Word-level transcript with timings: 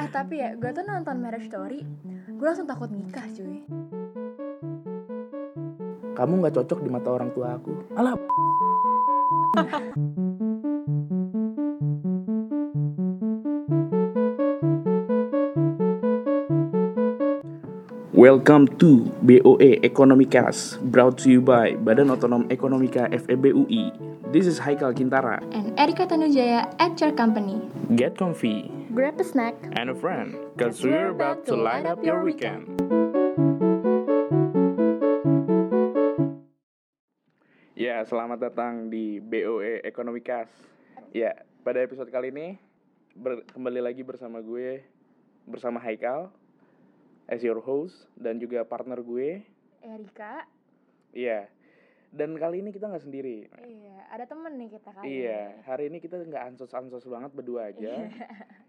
Eh 0.00 0.08
tapi 0.08 0.40
ya, 0.40 0.56
gue 0.56 0.72
tuh 0.72 0.80
nonton 0.88 1.20
Marriage 1.20 1.52
Story, 1.52 1.84
gue 2.32 2.40
langsung 2.40 2.64
takut 2.64 2.88
nikah 2.88 3.20
cuy. 3.36 3.60
Kamu 6.16 6.40
nggak 6.40 6.56
cocok 6.56 6.80
di 6.80 6.88
mata 6.88 7.12
orang 7.12 7.28
tua 7.36 7.60
aku. 7.60 7.84
Alah. 8.00 8.16
Welcome 18.16 18.72
to 18.80 19.12
BOE 19.20 19.84
Ekonomicast, 19.84 20.80
brought 20.80 21.20
to 21.20 21.28
you 21.28 21.44
by 21.44 21.76
Badan 21.76 22.08
Otonom 22.08 22.48
Ekonomika 22.48 23.04
FEB 23.12 23.52
UI. 23.52 23.92
This 24.32 24.48
is 24.48 24.64
Haikal 24.64 24.96
Kintara. 24.96 25.44
And 25.52 25.76
Erika 25.76 26.08
Tanujaya 26.08 26.72
at 26.80 26.96
your 26.96 27.12
company. 27.12 27.60
Get 27.92 28.16
comfy 28.16 28.79
Grab 28.90 29.20
a 29.20 29.24
snack. 29.24 29.54
and 29.78 29.90
a 29.90 29.94
friend, 29.94 30.34
cause 30.58 30.82
we're 30.82 31.10
about 31.10 31.46
to 31.46 31.54
light 31.54 31.86
up 31.86 32.02
your 32.02 32.22
weekend. 32.22 32.66
Ya, 37.72 38.04
selamat 38.04 38.50
datang 38.50 38.92
di 38.92 39.18
BOE 39.18 39.80
Ekonomicast. 39.80 40.52
Ya, 41.10 41.32
pada 41.62 41.80
episode 41.80 42.10
kali 42.12 42.28
ini 42.28 42.58
ber- 43.16 43.46
kembali 43.50 43.80
lagi 43.80 44.02
bersama 44.04 44.42
gue 44.42 44.84
bersama 45.48 45.80
Haikal 45.80 46.28
as 47.24 47.40
your 47.40 47.58
host 47.58 48.10
dan 48.14 48.36
juga 48.36 48.62
partner 48.62 49.00
gue. 49.00 49.40
Erika. 49.80 50.44
Iya. 51.10 51.48
Dan 52.10 52.34
kali 52.34 52.58
ini 52.58 52.74
kita 52.74 52.90
nggak 52.90 53.06
sendiri. 53.06 53.46
Iya, 53.62 53.98
ada 54.10 54.26
temen 54.26 54.58
nih 54.58 54.68
kita 54.74 54.90
kali. 54.90 55.06
Iya, 55.06 55.62
hari 55.62 55.94
ini 55.94 56.02
kita 56.02 56.18
nggak 56.18 56.44
ansos-ansos 56.54 57.06
banget 57.06 57.30
berdua 57.30 57.70
aja. 57.70 58.10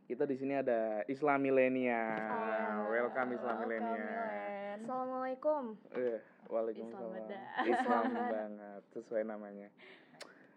Kita 0.05 0.29
di 0.29 0.37
sini 0.37 0.61
ada 0.61 1.01
Islam 1.09 1.41
milenial. 1.41 2.85
Welcome 2.85 3.33
Islam 3.33 3.55
milenial. 3.65 4.01
Assalamualaikum. 4.77 5.73
Eh, 5.97 6.21
Waalaikumsalam. 6.53 7.17
Islam. 7.17 7.65
Islam 7.65 8.03
banget, 8.37 8.81
sesuai 8.93 9.23
namanya. 9.25 9.67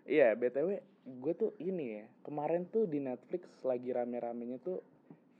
Iya, 0.05 0.37
BTW 0.37 0.85
gue 1.25 1.33
tuh 1.33 1.57
ini 1.57 2.01
ya, 2.01 2.05
kemarin 2.21 2.69
tuh 2.69 2.85
di 2.85 3.01
Netflix 3.01 3.49
lagi 3.65 3.97
rame-ramenya 3.97 4.61
tuh 4.61 4.85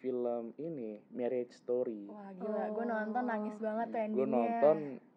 film 0.01 0.57
ini, 0.57 0.97
Marriage 1.13 1.53
Story. 1.61 2.09
Wah 2.09 2.33
gila, 2.41 2.73
gue 2.73 2.85
nonton 2.89 3.25
nangis 3.29 3.57
banget 3.61 3.89
endingnya. 3.93 4.17
Gue 4.17 4.29
nonton 4.29 4.77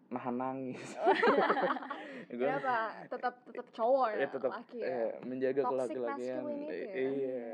nahan 0.09 0.36
nangis. 0.36 0.89
Gua- 2.30 2.47
Kenapa? 2.50 2.75
Tetap 3.08 3.33
tetap 3.45 3.67
cowok 3.72 4.08
ya, 4.09 4.17
ya 4.17 4.27
tetap 4.30 4.52
laki 4.52 4.77
ya. 4.77 4.88
eh, 4.88 5.11
menjaga 5.22 5.61
kelaki-lakian. 5.63 6.41
ya. 6.66 6.75
Iya. 6.97 7.52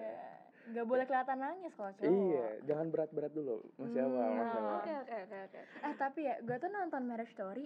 Gak 0.65 0.85
boleh 0.85 1.03
kelihatan 1.03 1.37
nangis 1.37 1.71
kalau 1.73 1.91
cowok. 1.91 2.07
Iya, 2.07 2.45
jangan 2.63 2.87
berat-berat 2.87 3.31
dulu. 3.31 3.57
Masih 3.75 3.99
Hmm, 3.99 4.07
awal, 4.09 4.29
masih 4.33 4.57
awal. 4.57 4.73
Oke 4.77 4.91
oke 4.97 5.15
oke 5.19 5.37
oke. 5.43 5.59
Eh 5.81 5.93
tapi 5.93 6.19
ya, 6.23 6.35
gue 6.39 6.55
tuh 6.55 6.69
nonton 6.69 7.01
Marriage 7.03 7.31
Story, 7.31 7.65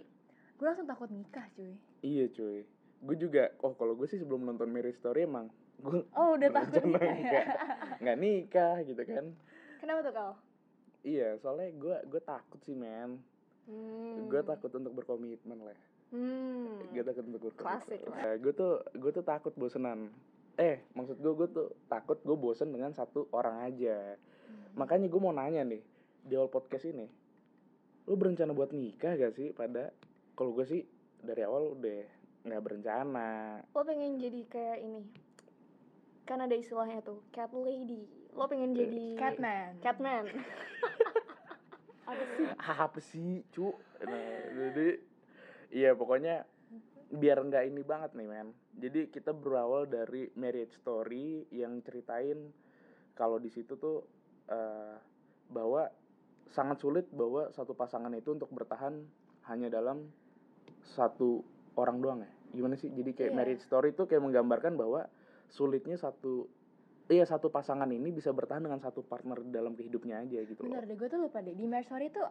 gue 0.57 0.65
langsung 0.65 0.85
takut 0.85 1.07
nikah 1.07 1.45
cuy. 1.51 1.77
Iya, 2.01 2.25
cuy. 2.29 2.65
Gue 2.97 3.15
juga, 3.15 3.53
oh 3.59 3.71
kalau 3.71 3.93
gue 3.93 4.05
sih 4.05 4.17
sebelum 4.17 4.41
nonton 4.41 4.67
Marriage 4.67 4.97
Story 4.97 5.23
emang 5.23 5.47
gue 5.77 6.01
Oh 6.11 6.33
udah 6.33 6.49
takut 6.49 6.81
nikah 6.81 7.05
ya? 7.05 7.21
nggak 7.21 7.45
nggak 8.01 8.17
nikah 8.17 8.75
gitu 8.81 9.03
kan. 9.03 9.25
Kenapa 9.77 9.99
tuh 10.01 10.11
kau? 10.11 10.33
Iya, 11.03 11.37
soalnya 11.37 11.69
gue 11.71 11.97
gue 12.03 12.21
takut 12.23 12.57
sih 12.59 12.73
men. 12.73 13.21
Hmm. 13.67 14.31
Gue 14.31 14.41
takut 14.47 14.71
untuk 14.71 14.93
berkomitmen 14.95 15.59
lah. 15.59 15.79
Hmm. 16.15 16.87
Gue 16.95 17.03
takut 17.03 17.23
untuk 17.27 17.41
berkomitmen. 17.51 17.67
Klasik 17.67 18.01
lah. 18.07 18.35
gue 18.39 18.53
tuh 18.55 18.73
gue 18.95 19.11
tuh 19.11 19.25
takut 19.27 19.53
bosenan. 19.59 20.07
Eh, 20.57 20.81
maksud 20.95 21.19
gue 21.19 21.33
gue 21.37 21.47
tuh 21.53 21.67
takut 21.85 22.17
gue 22.23 22.37
bosen 22.39 22.71
dengan 22.71 22.95
satu 22.95 23.27
orang 23.35 23.67
aja. 23.67 24.15
Makanya 24.73 25.11
gue 25.11 25.21
mau 25.21 25.35
nanya 25.35 25.61
nih 25.67 25.83
di 26.27 26.33
awal 26.35 26.51
podcast 26.51 26.87
ini, 26.91 27.07
lu 28.03 28.19
berencana 28.19 28.51
buat 28.51 28.75
nikah 28.75 29.15
gak 29.15 29.35
sih? 29.35 29.55
Pada 29.55 29.95
kalau 30.35 30.51
gue 30.55 30.65
sih 30.67 30.81
dari 31.23 31.41
awal 31.43 31.75
udah 31.75 32.03
nggak 32.47 32.63
berencana. 32.63 33.61
Lo 33.75 33.81
pengen 33.83 34.19
jadi 34.19 34.41
kayak 34.47 34.77
ini? 34.83 35.01
Kan 36.27 36.43
ada 36.43 36.55
istilahnya 36.55 36.99
tuh, 37.03 37.23
cat 37.31 37.51
lady. 37.55 38.07
Lo 38.35 38.45
pengen 38.45 38.75
jadi 38.75 39.17
Catman. 39.17 39.79
Catman. 39.81 40.25
Apa 42.37 42.53
sih? 42.53 42.77
Apa 42.77 42.99
sih, 43.01 43.31
cu? 43.51 43.73
Nah, 44.05 44.37
jadi 44.53 44.87
iya 45.73 45.91
pokoknya 45.97 46.45
biar 47.07 47.39
nggak 47.39 47.63
ini 47.71 47.81
banget 47.83 48.11
nih 48.13 48.27
men. 48.27 48.51
Jadi 48.77 49.07
kita 49.09 49.31
berawal 49.31 49.87
dari 49.87 50.27
marriage 50.35 50.75
story 50.77 51.47
yang 51.55 51.79
ceritain 51.81 52.51
kalau 53.15 53.39
di 53.39 53.47
situ 53.49 53.79
tuh 53.79 54.03
eh, 54.47 54.95
bahwa 55.49 55.87
sangat 56.51 56.79
sulit 56.79 57.07
bahwa 57.11 57.51
satu 57.51 57.75
pasangan 57.75 58.11
itu 58.15 58.35
untuk 58.35 58.51
bertahan 58.51 59.03
hanya 59.51 59.67
dalam 59.71 60.07
satu 60.95 61.43
orang 61.75 61.97
doang 61.99 62.19
ya. 62.23 62.31
Gimana 62.55 62.75
sih? 62.79 62.91
Jadi 62.91 63.11
kayak 63.15 63.31
Iya. 63.31 63.37
marriage 63.37 63.63
story 63.63 63.91
itu 63.91 64.07
kayak 64.07 64.23
menggambarkan 64.23 64.75
bahwa 64.75 65.07
sulitnya 65.47 65.95
satu 65.95 66.47
iya 67.07 67.23
satu 67.23 67.47
pasangan 67.47 67.87
ini 67.87 68.11
bisa 68.11 68.31
bertahan 68.31 68.63
dengan 68.63 68.79
satu 68.79 68.99
partner 69.01 69.39
dalam 69.47 69.73
kehidupnya 69.73 70.19
aja 70.21 70.43
gitu 70.43 70.59
loh. 70.63 70.75
Bener 70.75 70.83
deh, 70.85 70.95
gue 70.95 71.07
tuh 71.07 71.19
lupa 71.23 71.39
deh. 71.39 71.55
Di 71.55 71.65
Marriage 71.65 71.87
Story 71.87 72.11
tuh 72.11 72.27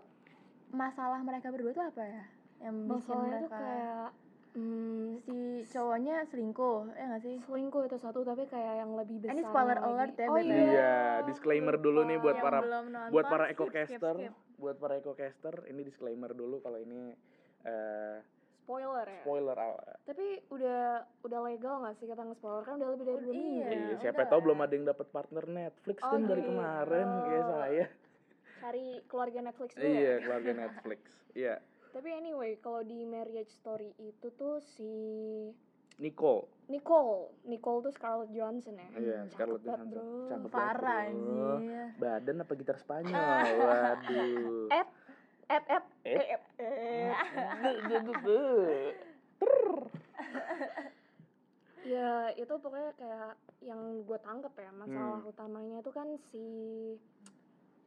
masalah 0.70 1.20
mereka 1.22 1.48
berdua 1.48 1.72
tuh 1.72 1.84
apa 1.88 2.02
ya? 2.04 2.24
Yang 2.60 2.76
bikin 2.76 2.92
Masalahnya 2.92 3.24
tuh 3.24 3.48
mereka 3.48 3.56
kayak 3.56 4.08
hmm, 4.56 5.08
si 5.20 5.36
cowoknya 5.68 6.16
selingkuh, 6.28 6.80
ya 6.92 7.04
gak 7.12 7.22
sih? 7.22 7.36
selingkuh 7.44 7.82
itu 7.84 7.96
satu 8.00 8.20
tapi 8.20 8.44
kayak 8.48 8.74
yang 8.80 8.90
lebih 8.96 9.16
besar. 9.20 9.36
Ini 9.36 9.42
spoiler 9.44 9.78
alert 9.80 10.14
ya, 10.16 10.26
Oh 10.28 10.36
BTW. 10.36 10.44
iya. 10.44 10.56
Iya, 10.56 10.94
disclaimer 11.28 11.76
dulu 11.76 12.00
nih 12.04 12.18
buat 12.20 12.36
Yang 12.36 12.44
para 12.44 12.58
belum 12.64 12.84
nonton, 12.88 13.12
buat 13.12 13.24
para 13.28 13.44
eco-caster, 13.48 14.14
skip, 14.16 14.32
skip. 14.32 14.56
buat 14.56 14.76
para 14.76 14.94
eco-caster 14.96 15.54
ini 15.68 15.80
disclaimer 15.84 16.32
dulu 16.32 16.60
kalau 16.60 16.80
ini 16.80 17.12
eh, 17.64 18.16
Spoiler 18.66 19.06
ya. 19.06 19.22
spoiler 19.22 19.54
awal. 19.56 19.94
Tapi 20.02 20.26
udah 20.50 20.80
udah 21.22 21.40
legal 21.40 21.74
gak 21.80 21.94
sih 21.96 22.04
kita 22.04 22.18
nge-spoiler 22.20 22.62
kan 22.62 22.74
udah 22.76 22.88
lebih 22.90 23.04
dari 23.04 23.20
dua 23.20 23.30
Iya. 23.30 23.38
minggu. 23.38 23.62
Iya, 23.64 23.78
udah 23.86 23.98
siapa 24.02 24.22
tahu 24.26 24.40
belum 24.42 24.58
ada 24.58 24.72
yang 24.72 24.86
dapat 24.86 25.06
partner 25.08 25.44
Netflix 25.46 25.98
Oh, 26.00 26.10
kan 26.10 26.20
dari 26.24 26.42
gitu. 26.42 26.50
kemarin 26.50 27.08
kayak 27.22 27.44
saya. 27.46 27.84
Cari 28.56 28.86
keluarga 29.06 29.38
Netflix 29.40 29.70
dulu 29.72 29.86
Iya, 29.86 30.02
ya. 30.02 30.14
keluarga 30.20 30.50
Netflix. 30.60 31.00
Iya, 31.32 31.54
Tapi 31.88 32.08
anyway, 32.10 32.58
kalau 32.58 32.82
di 32.82 33.00
Marriage 33.04 33.54
Story 33.54 33.94
itu 33.96 34.28
tuh 34.30 34.58
si 34.60 34.90
Nicole. 35.96 36.44
Nicole, 36.66 37.30
Nicole 37.44 37.80
tuh 37.80 37.92
Scarlett 37.94 38.28
Johansson 38.28 38.74
ya. 38.74 38.88
Iya, 38.92 39.18
Cakep 39.22 39.32
Scarlett 39.32 39.62
Johansson. 39.62 39.88
bro. 39.94 40.04
Cakep 40.26 40.42
banget, 40.44 40.52
Parah 40.52 41.00
anjir. 41.06 41.86
Badan 41.96 42.36
apa 42.42 42.52
gitar 42.52 42.76
Spanyol? 42.76 43.16
Waduh. 43.56 44.66
Et 45.46 45.62
Et. 45.70 45.82
et 46.04 46.38
et. 46.58 47.14
Ya 51.86 52.34
itu 52.34 52.50
pokoknya 52.50 52.90
kayak 52.98 53.30
yang 53.62 53.78
gue 54.02 54.18
tangkep 54.18 54.50
ya 54.58 54.70
masalah 54.74 55.22
Hmm. 55.22 55.30
utamanya 55.30 55.76
itu 55.78 55.90
kan 55.90 56.08
si 56.28 56.42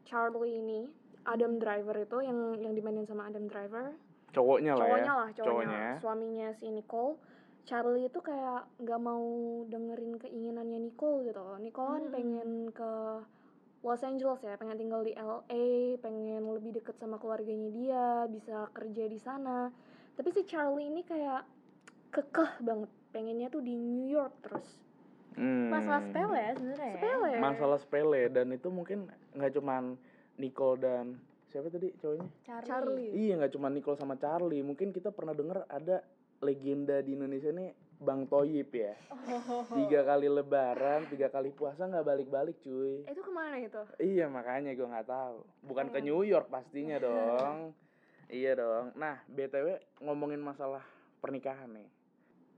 Charlie 0.05 0.55
ini 0.55 0.87
Adam 1.27 1.59
Driver 1.59 1.99
itu 1.99 2.23
yang 2.23 2.55
yang 2.57 2.71
dimainin 2.71 3.03
sama 3.03 3.27
Adam 3.27 3.45
Driver 3.45 3.91
Cowoknya 4.31 4.71
lah 4.73 4.85
ya. 4.85 4.87
cowoknya 4.87 5.13
lah 5.13 5.29
cowoknya, 5.29 5.43
Cowoknya. 5.43 5.91
suaminya 5.99 6.47
si 6.55 6.71
Nicole 6.71 7.19
Charlie 7.65 8.07
itu 8.07 8.19
kayak 8.19 8.71
nggak 8.79 8.99
mau 8.99 9.25
dengerin 9.67 10.15
keinginannya 10.15 10.79
Nicole 10.81 11.27
gitu 11.27 11.43
Nicole 11.59 11.89
kan 11.91 12.01
Hmm. 12.01 12.13
pengen 12.13 12.49
ke 12.71 12.91
Los 13.79 14.03
Angeles 14.03 14.43
ya 14.43 14.59
pengen 14.59 14.75
tinggal 14.75 15.01
di 15.07 15.15
LA 15.15 15.95
pengen 16.03 16.43
lebih 16.51 16.75
deket 16.75 16.99
sama 16.99 17.15
keluarganya 17.15 17.71
dia 17.71 18.05
bisa 18.27 18.67
kerja 18.75 19.07
di 19.07 19.19
sana 19.19 19.71
tapi 20.19 20.35
si 20.35 20.43
Charlie 20.43 20.91
ini 20.91 21.01
kayak 21.07 21.47
kekeh 22.11 22.59
banget 22.59 22.91
pengennya 23.15 23.47
tuh 23.47 23.63
di 23.63 23.73
New 23.73 24.11
York 24.11 24.35
terus 24.43 24.67
Hmm. 25.39 25.71
Masalah 25.71 26.03
sepele 26.03 26.35
ya 26.35 26.51
sebenarnya 26.51 26.83
ya. 26.83 26.95
sepele 26.99 27.31
Masalah 27.39 27.77
sepele 27.79 28.21
dan 28.27 28.47
itu 28.51 28.67
mungkin 28.67 29.07
nggak 29.31 29.55
cuman 29.55 29.95
Nicole 30.35 30.79
dan 30.83 31.05
siapa 31.47 31.71
tadi 31.71 31.95
cowoknya? 31.95 32.27
Charlie. 32.43 32.67
Charlie. 32.67 33.09
Iya 33.15 33.33
nggak 33.39 33.53
cuma 33.55 33.67
Nicole 33.71 33.95
sama 33.95 34.19
Charlie, 34.19 34.59
mungkin 34.59 34.91
kita 34.91 35.15
pernah 35.15 35.31
denger 35.31 35.63
ada 35.71 36.03
legenda 36.43 36.99
di 36.99 37.15
Indonesia 37.15 37.55
nih 37.55 37.71
Bang 37.99 38.23
Toyib 38.25 38.71
ya. 38.71 38.95
Oh. 39.45 39.67
Tiga 39.69 40.01
kali 40.03 40.25
Lebaran, 40.25 41.03
tiga 41.05 41.27
kali 41.27 41.51
puasa 41.51 41.83
nggak 41.83 42.01
balik-balik 42.01 42.55
cuy. 42.59 43.03
itu 43.03 43.19
ke 43.19 43.29
mana 43.29 43.59
itu 43.59 43.81
Iya 43.97 44.25
makanya 44.25 44.71
gue 44.71 44.87
nggak 44.87 45.05
tahu. 45.05 45.37
Bukan 45.61 45.87
ke 45.89 45.99
Hmm. 45.99 46.07
New 46.07 46.23
York 46.23 46.47
pastinya 46.47 46.95
dong. 46.97 47.75
iya 48.27 48.53
dong. 48.53 48.95
Nah 48.95 49.19
btw 49.27 49.67
ngomongin 49.99 50.39
masalah 50.39 50.81
pernikahan 51.19 51.67
nih. 51.69 51.89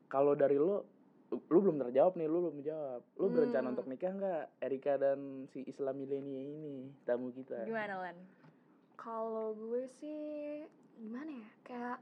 Kalau 0.06 0.36
dari 0.36 0.56
lo, 0.56 0.86
lu 1.32 1.60
belum 1.60 1.80
terjawab 1.80 2.14
nih, 2.14 2.28
lu 2.28 2.40
belum 2.44 2.60
jawab. 2.62 3.02
Lu 3.16 3.28
berencana 3.28 3.66
Hmm. 3.66 3.74
untuk 3.74 3.88
nikah 3.88 4.12
nggak? 4.12 4.44
Erika 4.62 4.94
dan 4.96 5.20
si 5.48 5.64
Islam 5.64 5.98
milenia 5.98 6.38
ini 6.40 6.76
tamu 7.02 7.32
kita. 7.32 7.64
Gimana 7.64 7.98
Len? 8.00 8.18
kalau 8.94 9.58
gue 9.58 9.90
sih 9.90 10.62
gimana 10.94 11.34
ya 11.34 11.50
kayak 11.64 11.98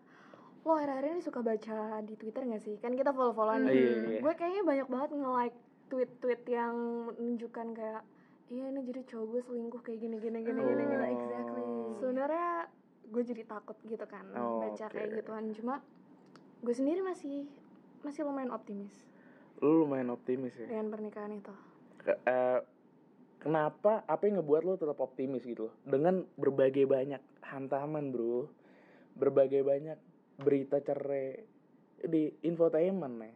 lo 0.62 0.72
akhir-akhir 0.72 1.06
ini 1.10 1.22
suka 1.22 1.40
baca 1.42 1.78
di 2.02 2.14
Twitter 2.14 2.44
gak 2.44 2.60
sih 2.60 2.76
kan 2.78 2.94
kita 2.94 3.10
follow-followan 3.10 3.64
Hmm. 3.64 3.70
nih. 3.70 3.76
Iya, 3.76 3.92
iya. 4.08 4.20
gue 4.20 4.34
kayaknya 4.34 4.64
banyak 4.64 4.88
banget 4.88 5.10
nge-like 5.14 5.58
tweet-tweet 5.88 6.42
yang 6.48 6.76
menunjukkan 7.10 7.68
kayak 7.74 8.02
iya 8.48 8.64
ini 8.68 8.82
jadi 8.84 9.02
cowok 9.06 9.26
gue 9.28 9.42
selingkuh 9.44 9.82
kayak 9.82 10.00
gini 10.00 10.18
gini 10.18 10.40
gini 10.42 10.60
gini 10.60 10.84
gini 10.84 10.96
Oh. 11.00 11.10
exactly. 11.12 11.64
sebenarnya 11.96 12.50
gue 13.06 13.24
jadi 13.24 13.44
takut 13.44 13.78
gitu 13.82 14.06
kan 14.06 14.26
Oh, 14.32 14.60
baca 14.60 14.86
kayak 14.86 15.08
oke. 15.08 15.16
gituan 15.18 15.46
cuma 15.52 15.76
gue 16.60 16.72
sendiri 16.72 17.02
masih 17.02 17.50
masih 18.00 18.22
lumayan 18.22 18.50
optimis 18.50 18.94
lu 19.58 19.82
lumayan 19.82 20.10
optimis 20.10 20.54
ya 20.56 20.68
dengan 20.68 20.88
pernikahan 20.90 21.32
itu 21.34 21.54
Ke- 21.98 22.20
eh, 22.22 22.60
kenapa 23.38 24.04
apa 24.04 24.24
yang 24.24 24.38
ngebuat 24.38 24.62
lo 24.62 24.74
tetap 24.76 24.98
optimis 24.98 25.42
gitu 25.42 25.68
loh 25.68 25.76
dengan 25.84 26.24
berbagai 26.36 26.86
banyak 26.86 27.20
hantaman 27.42 28.10
bro 28.10 28.48
berbagai 29.14 29.62
banyak 29.62 29.98
berita 30.40 30.80
cerai 30.80 31.36
di 32.00 32.32
infotainment 32.42 33.16
nih 33.18 33.34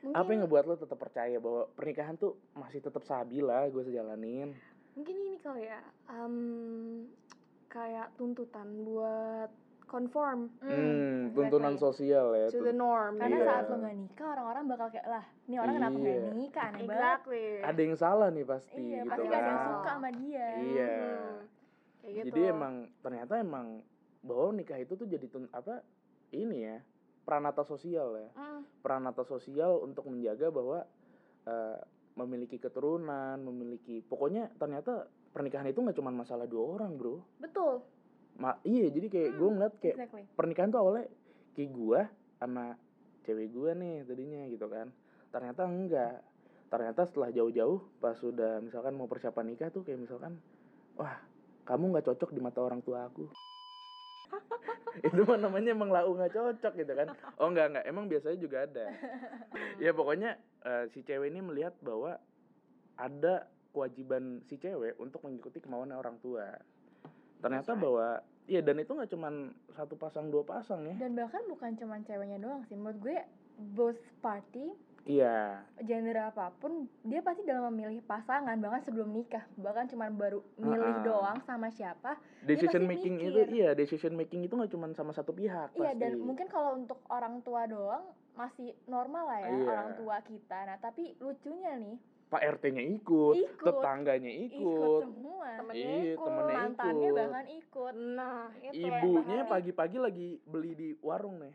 mungkin 0.00 0.14
apa 0.14 0.28
yang 0.30 0.40
ngebuat 0.42 0.64
lo 0.64 0.76
tetap 0.76 0.96
percaya 0.96 1.36
bahwa 1.36 1.68
pernikahan 1.70 2.14
tuh 2.14 2.38
masih 2.52 2.78
tetap 2.78 3.02
stabil 3.02 3.42
lah 3.42 3.66
gue 3.66 3.82
sejalanin 3.82 4.54
mungkin 4.94 5.14
ini 5.14 5.36
kali 5.38 5.64
ya 5.64 5.80
em, 6.08 7.04
kayak 7.68 8.14
tuntutan 8.14 8.64
buat 8.82 9.50
conform 9.84 10.52
hmm, 10.60 11.32
tuntunan 11.32 11.74
exactly. 11.74 11.84
sosial 12.06 12.26
ya 12.32 12.46
to 12.48 12.60
the 12.60 12.72
norm 12.72 13.16
Karena 13.16 13.36
Iya. 13.36 13.46
saat 13.46 13.64
lo 13.66 13.76
gak 13.78 13.96
nikah 13.96 14.28
orang-orang 14.30 14.64
bakal 14.68 14.86
kayak 14.88 15.08
lah, 15.08 15.24
ini 15.44 15.56
orang 15.56 15.74
kenapa 15.74 15.96
Iya. 15.96 16.04
gak 16.04 16.34
nikah 16.34 16.62
aneh 16.62 16.78
banget. 16.78 16.92
exactly 16.92 17.46
ada 17.62 17.80
yang 17.80 17.96
salah 17.96 18.28
nih 18.28 18.44
pasti 18.44 18.82
Iya, 18.82 18.96
gitu 18.98 19.08
pasti 19.08 19.18
kan 19.18 19.28
gak 19.28 19.38
ada 19.38 19.48
yang 19.48 19.58
kan. 19.58 19.66
suka 19.66 19.90
sama 19.90 20.08
dia. 20.14 20.48
Iya. 20.58 20.92
Hmm, 20.92 21.36
kayak 21.98 22.12
gitu 22.14 22.26
jadi 22.28 22.40
emang 22.48 22.74
ternyata 22.98 23.32
emang 23.36 23.66
bahwa 24.20 24.46
nikah 24.52 24.78
itu 24.78 24.92
tuh 24.94 25.06
jadi 25.06 25.26
tun- 25.26 25.50
apa 25.50 25.74
ini 26.30 26.64
ya 26.64 26.78
peranata 27.24 27.62
sosial 27.62 28.16
ya 28.16 28.28
Hmm, 28.34 28.64
peranata 28.80 29.22
sosial 29.22 29.84
untuk 29.84 30.08
menjaga 30.08 30.48
bahwa 30.48 30.84
eh, 31.44 31.78
memiliki 32.18 32.58
keturunan, 32.58 33.38
memiliki 33.38 34.02
pokoknya 34.02 34.50
ternyata 34.58 35.06
pernikahan 35.30 35.70
itu 35.70 35.78
nggak 35.78 35.94
cuma 35.94 36.10
masalah 36.10 36.50
dua 36.50 36.74
orang 36.74 36.98
bro. 36.98 37.22
betul 37.38 37.86
Ma 38.38 38.54
iya 38.62 38.86
jadi 38.90 39.06
kayak 39.06 39.30
gue 39.34 39.48
ngeliat 39.50 39.74
kayak 39.78 39.96
Exactly. 39.98 40.24
pernikahan 40.34 40.70
tuh 40.70 40.80
awalnya 40.82 41.06
kayak 41.54 41.70
gue 41.70 42.00
sama 42.38 42.74
cewek 43.22 43.50
gue 43.50 43.70
nih 43.74 43.94
tadinya 44.02 44.42
gitu 44.46 44.66
kan. 44.66 44.88
Ternyata 45.30 45.62
enggak. 45.66 46.22
Ternyata 46.68 47.00
setelah 47.02 47.30
jauh-jauh 47.30 47.80
pas 47.98 48.14
sudah 48.14 48.58
misalkan 48.60 48.94
mau 48.94 49.06
persiapan 49.06 49.52
nikah 49.54 49.68
tuh 49.70 49.82
kayak 49.82 49.98
misalkan 50.00 50.38
wah 50.94 51.18
kamu 51.66 51.92
nggak 51.92 52.06
cocok 52.08 52.30
di 52.30 52.40
mata 52.40 52.62
orang 52.62 52.78
tua 52.80 53.06
aku. 53.06 53.26
itu 55.06 55.20
mah 55.24 55.38
namanya 55.38 55.70
emang 55.72 55.90
lau 55.90 56.12
nggak 56.14 56.34
cocok 56.34 56.72
gitu 56.74 56.92
kan. 56.92 57.08
Oh 57.38 57.48
enggak 57.48 57.74
enggak 57.74 57.84
emang 57.86 58.04
biasanya 58.10 58.38
juga 58.38 58.66
ada. 58.66 58.86
Ya 59.84 59.94
pokoknya 59.94 60.38
eh, 60.66 60.84
si 60.90 61.06
cewek 61.06 61.30
ini 61.30 61.38
melihat 61.38 61.74
bahwa 61.82 62.18
ada 62.98 63.46
kewajiban 63.70 64.42
si 64.50 64.58
cewek 64.58 64.98
untuk 64.98 65.22
mengikuti 65.22 65.62
kemauan 65.62 65.94
orang 65.94 66.18
tua. 66.18 66.58
Ternyata 67.38 67.78
right. 67.78 67.82
bahwa 67.82 68.08
iya 68.50 68.60
dan 68.64 68.82
itu 68.82 68.90
nggak 68.90 69.10
cuman 69.14 69.54
satu 69.78 69.94
pasang 69.94 70.34
dua 70.34 70.42
pasang 70.42 70.82
ya. 70.82 70.96
Dan 70.98 71.14
bahkan 71.14 71.46
bukan 71.46 71.78
cuma 71.78 72.02
ceweknya 72.02 72.42
doang 72.42 72.66
sih. 72.66 72.74
Menurut 72.74 72.98
gue 72.98 73.18
both 73.78 74.02
party, 74.18 74.74
iya 75.08 75.64
gender 75.80 76.20
apa 76.22 76.52
pun, 76.54 76.84
dia 77.00 77.18
pasti 77.18 77.40
dalam 77.42 77.72
memilih 77.72 77.98
pasangan 78.02 78.54
bahkan 78.54 78.82
sebelum 78.82 79.08
nikah. 79.08 79.40
Bahkan 79.56 79.88
cuma 79.88 80.06
baru 80.08 80.44
milih 80.54 80.94
Ah. 80.94 81.02
doang 81.02 81.38
sama 81.40 81.68
siapa. 81.68 82.20
decision 82.40 82.84
pasti 82.84 82.92
making 82.92 83.14
mikir. 83.16 83.26
itu 83.26 83.56
iya 83.56 83.70
decision 83.72 84.12
making 84.12 84.40
itu 84.42 84.52
nggak 84.52 84.68
cuma 84.68 84.86
sama 84.92 85.10
satu 85.10 85.32
pihak 85.32 85.72
Iya, 85.72 85.90
pasti 85.90 85.98
dan 85.98 86.12
mungkin 86.18 86.46
kalau 86.46 86.76
untuk 86.76 87.00
orang 87.08 87.40
tua 87.40 87.64
doang 87.64 88.04
masih 88.34 88.70
normal 88.84 89.24
lah 89.26 89.38
ya 89.38 89.48
Iya. 89.50 89.66
orang 89.66 89.90
tua 89.96 90.16
kita. 90.20 90.58
Nah, 90.64 90.76
tapi 90.76 91.16
lucunya 91.18 91.74
nih, 91.74 91.96
pak 92.28 92.42
rt-nya 92.54 92.84
ikut, 92.84 93.34
Ikut. 93.34 93.64
tetangganya 93.64 94.28
ikut, 94.28 94.54
ikut, 94.54 95.02
semua. 95.02 95.48
Temennya 95.56 95.80
iya 95.80 96.12
ikut, 96.12 96.22
temennya 96.22 96.54
Mantannya 96.54 97.00
ikut 97.02 97.16
bahkan 97.18 97.46
ikut. 97.50 97.94
nah 98.14 98.40
itu 98.62 98.76
ibunya 98.78 99.40
pagi-pagi 99.44 99.96
lagi 99.96 100.28
beli 100.44 100.72
di 100.72 100.88
warung 101.00 101.40
nih 101.40 101.54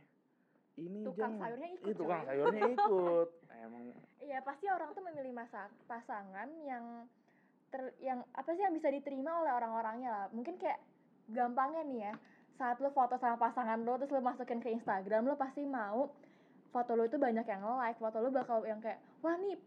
ini 0.75 1.00
Tukang 1.04 1.31
Jang. 1.31 1.42
sayurnya 1.44 1.70
ikut, 1.72 1.86
Ih, 1.86 1.96
tukang 1.96 2.20
coy. 2.20 2.28
sayurnya 2.28 2.62
ikut 2.75 3.28
emang 3.56 3.84
Iya, 4.20 4.40
pasti 4.40 4.66
orang 4.68 4.90
tuh 4.92 5.04
memilih 5.04 5.31
masa 5.31 5.62
pasangan 5.84 6.48
yang 6.62 7.06
ter, 7.70 7.81
yang 8.00 8.24
apa 8.31 8.50
sih 8.50 8.62
yang 8.62 8.72
bisa 8.72 8.88
diterima 8.88 9.38
oleh 9.38 9.52
orang-orangnya 9.52 10.10
lah. 10.10 10.25
Mungkin 10.30 10.56
kayak 10.56 10.80
gampangnya 11.28 11.84
nih 11.84 12.00
ya, 12.02 12.14
saat 12.54 12.78
lo 12.78 12.90
foto 12.90 13.16
sama 13.16 13.36
pasangan 13.36 13.80
lo 13.80 13.98
terus 13.98 14.12
lo 14.12 14.22
masukin 14.22 14.58
ke 14.58 14.72
Instagram, 14.72 15.25
lo 15.25 15.36
pasti 15.36 15.64
mau 15.64 16.10
foto 16.70 16.94
lo 16.94 17.04
itu 17.04 17.18
banyak 17.18 17.44
yang 17.44 17.62
like, 17.78 17.98
foto 17.98 18.18
lo 18.18 18.30
bakal 18.30 18.64
yang 18.64 18.80
kayak 18.80 18.98
wah 19.20 19.36
nih 19.36 19.60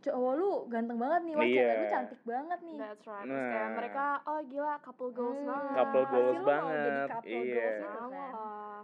cowok 0.00 0.32
lu 0.34 0.50
ganteng 0.66 0.96
banget 0.96 1.20
nih, 1.22 1.34
wah 1.34 1.44
cewek 1.46 1.56
lu 1.70 1.84
Iya. 1.84 1.90
cantik 1.90 2.20
banget 2.22 2.58
nih. 2.62 2.76
that's 2.78 3.04
right 3.06 3.20
terus 3.22 3.44
kayak 3.46 3.60
Nah. 3.62 3.76
mereka 3.76 4.04
oh 4.24 4.40
gila 4.42 4.74
couple 4.80 5.10
goals 5.10 5.36
Hmm, 5.36 5.46
banget 5.46 5.74
Couple 5.74 6.02
pasti 6.02 6.14
goals 6.14 6.34
lo 6.34 6.40
mau 6.42 6.48
jadi 6.70 6.90
banget, 6.90 7.08
couple 7.10 7.30
iya. 7.30 7.54
goals 7.54 7.76
gitu 7.76 7.98
kan. 8.10 8.32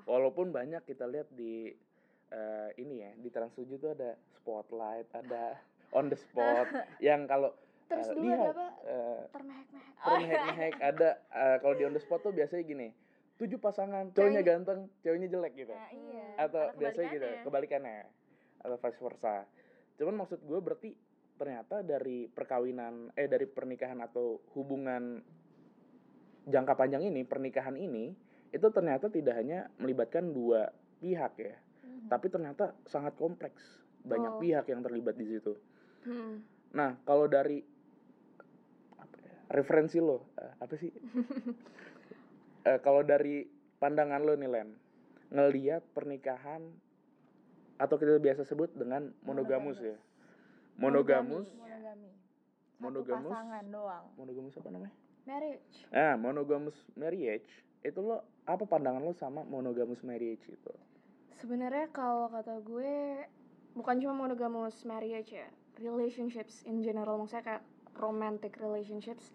Walaupun 0.07 0.55
banyak 0.55 0.81
kita 0.87 1.05
lihat 1.05 1.29
di 1.35 1.75
eh, 2.31 2.71
ini 2.79 3.03
ya 3.03 3.11
di 3.19 3.29
Trans 3.29 3.53
7 3.53 3.67
tuh 3.77 3.91
ada 3.93 4.15
spotlight 4.39 5.11
ada 5.13 5.59
on 5.99 6.09
the 6.09 6.19
spot 6.19 6.67
yang 7.03 7.27
kalau 7.27 7.53
terus 7.87 8.11
eh, 8.11 8.15
dulu 8.15 8.27
lihat, 8.31 8.51
ada 8.51 8.51
apa 8.51 8.67
eh, 8.87 9.21
termehek-mehek 9.35 9.93
termehek-mehek 10.03 10.75
ada 10.81 11.09
eh, 11.35 11.57
kalau 11.63 11.75
di 11.75 11.83
on 11.85 11.95
the 11.95 12.03
spot 12.03 12.23
tuh 12.23 12.33
biasanya 12.35 12.65
gini 12.67 12.89
tujuh 13.37 13.61
pasangan 13.61 14.11
cowoknya 14.17 14.41
ganteng 14.41 14.89
ceweknya 15.05 15.29
jelek 15.29 15.53
gitu 15.61 15.75
Nah, 15.77 15.93
iya. 15.93 16.25
atau 16.41 16.73
biasanya 16.81 17.09
gitu 17.13 17.29
kebalikannya. 17.45 17.45
kebalikannya 17.45 17.99
atau 18.65 18.77
vice 18.81 19.01
versa 19.03 19.35
cuman 20.01 20.15
maksud 20.25 20.41
gue 20.41 20.59
berarti 20.61 20.91
ternyata 21.37 21.85
dari 21.85 22.33
perkawinan 22.33 23.13
eh 23.13 23.29
dari 23.29 23.45
pernikahan 23.45 24.01
atau 24.01 24.41
hubungan 24.57 25.21
jangka 26.49 26.75
panjang 26.79 27.05
ini 27.05 27.29
pernikahan 27.29 27.77
ini 27.77 28.17
itu 28.57 28.67
ternyata 28.71 29.07
tidak 29.07 29.37
hanya 29.37 29.69
melibatkan 29.77 30.33
dua 30.33 30.73
pihak 30.97 31.33
ya 31.37 31.57
Mhm. 31.79 32.09
tapi 32.09 32.27
ternyata 32.27 32.65
sangat 32.85 33.13
kompleks 33.15 33.61
banyak 34.03 34.33
Oh. 34.33 34.41
pihak 34.41 34.65
yang 34.67 34.81
terlibat 34.81 35.15
di 35.15 35.29
situ 35.29 35.53
Hmm. 36.03 36.41
nah 36.73 36.97
kalau 37.03 37.27
dari 37.27 37.61
apa 38.97 39.17
ya, 39.19 39.35
referensi 39.53 39.99
lo 39.99 40.33
eh, 40.35 40.53
apa 40.57 40.75
sih 40.75 40.91
Eh, 42.65 42.81
kalau 42.81 42.99
dari 43.01 43.47
pandangan 43.77 44.19
lo 44.19 44.35
nih 44.35 44.51
Len 44.51 44.75
ngeliat 45.29 45.87
pernikahan 45.89 46.67
atau 47.77 47.95
kita 47.95 48.19
biasa 48.19 48.43
sebut 48.43 48.73
dengan 48.73 49.15
monogamus 49.23 49.79
ya 49.79 49.95
monogamus 50.77 51.47
monogami. 51.53 52.11
Satu 52.11 52.83
Monogamus. 52.83 53.31
pasangan 53.31 53.65
doang. 53.67 54.05
monogamus 54.17 54.55
apa 54.57 54.69
namanya 54.69 54.95
Marriage. 55.23 55.77
ah 55.91 56.15
monogamus 56.15 56.75
marriage 56.93 57.47
itu 57.87 58.03
lo 58.03 58.19
apa 58.45 58.67
pandangan 58.67 59.01
lo 59.01 59.15
sama 59.15 59.43
monogamus 59.43 60.03
marriage 60.03 60.43
itu 60.45 60.73
sebenarnya 61.37 61.87
kalau 61.91 62.27
kata 62.27 62.59
gue 62.61 63.23
bukan 63.73 63.97
cuma 64.01 64.15
monogamous 64.17 64.83
marriage 64.83 65.31
ya 65.31 65.47
relationships 65.79 66.65
in 66.65 66.81
general 66.81 67.15
maksudnya 67.15 67.45
kayak 67.45 67.63
romantic 67.95 68.57
relationships 68.59 69.31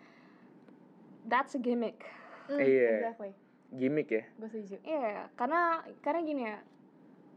that's 1.25 1.55
a 1.55 1.61
gimmick 1.61 2.03
Mm, 2.49 2.57
Iya. 2.57 2.89
Exactly. 2.99 3.31
gimmick 3.71 4.09
ya 4.11 4.23
Gue 4.35 4.49
setuju. 4.51 4.75
Iya, 4.83 5.31
karena 5.39 5.79
karena 6.03 6.19
gini 6.19 6.41
ya, 6.43 6.57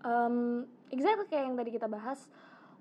um, 0.02 0.64
exactly 0.90 1.28
kayak 1.30 1.44
yang 1.46 1.54
tadi 1.54 1.70
kita 1.70 1.86
bahas, 1.86 2.26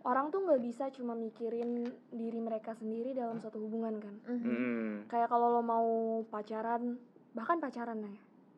orang 0.01 0.33
tuh 0.33 0.41
nggak 0.41 0.61
bisa 0.63 0.89
cuma 0.89 1.13
mikirin 1.13 1.85
diri 2.09 2.39
mereka 2.41 2.73
sendiri 2.73 3.13
dalam 3.13 3.37
suatu 3.37 3.61
hubungan 3.61 4.01
kan. 4.01 4.15
Mhm. 4.25 4.41
Hmm. 4.41 4.93
Kayak 5.05 5.29
kalau 5.29 5.53
lo 5.53 5.61
mau 5.61 5.87
pacaran, 6.25 6.97
bahkan 7.33 7.57
pacaran 7.57 7.99
ya, 7.99 8.13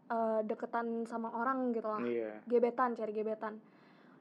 eh, 0.07 0.39
deketan 0.43 0.87
sama 1.05 1.31
orang 1.33 1.71
gitu 1.71 1.87
lah, 1.87 1.99
iya 1.99 2.39
gebetan, 2.43 2.91
cari 2.91 3.11
gebetan, 3.11 3.55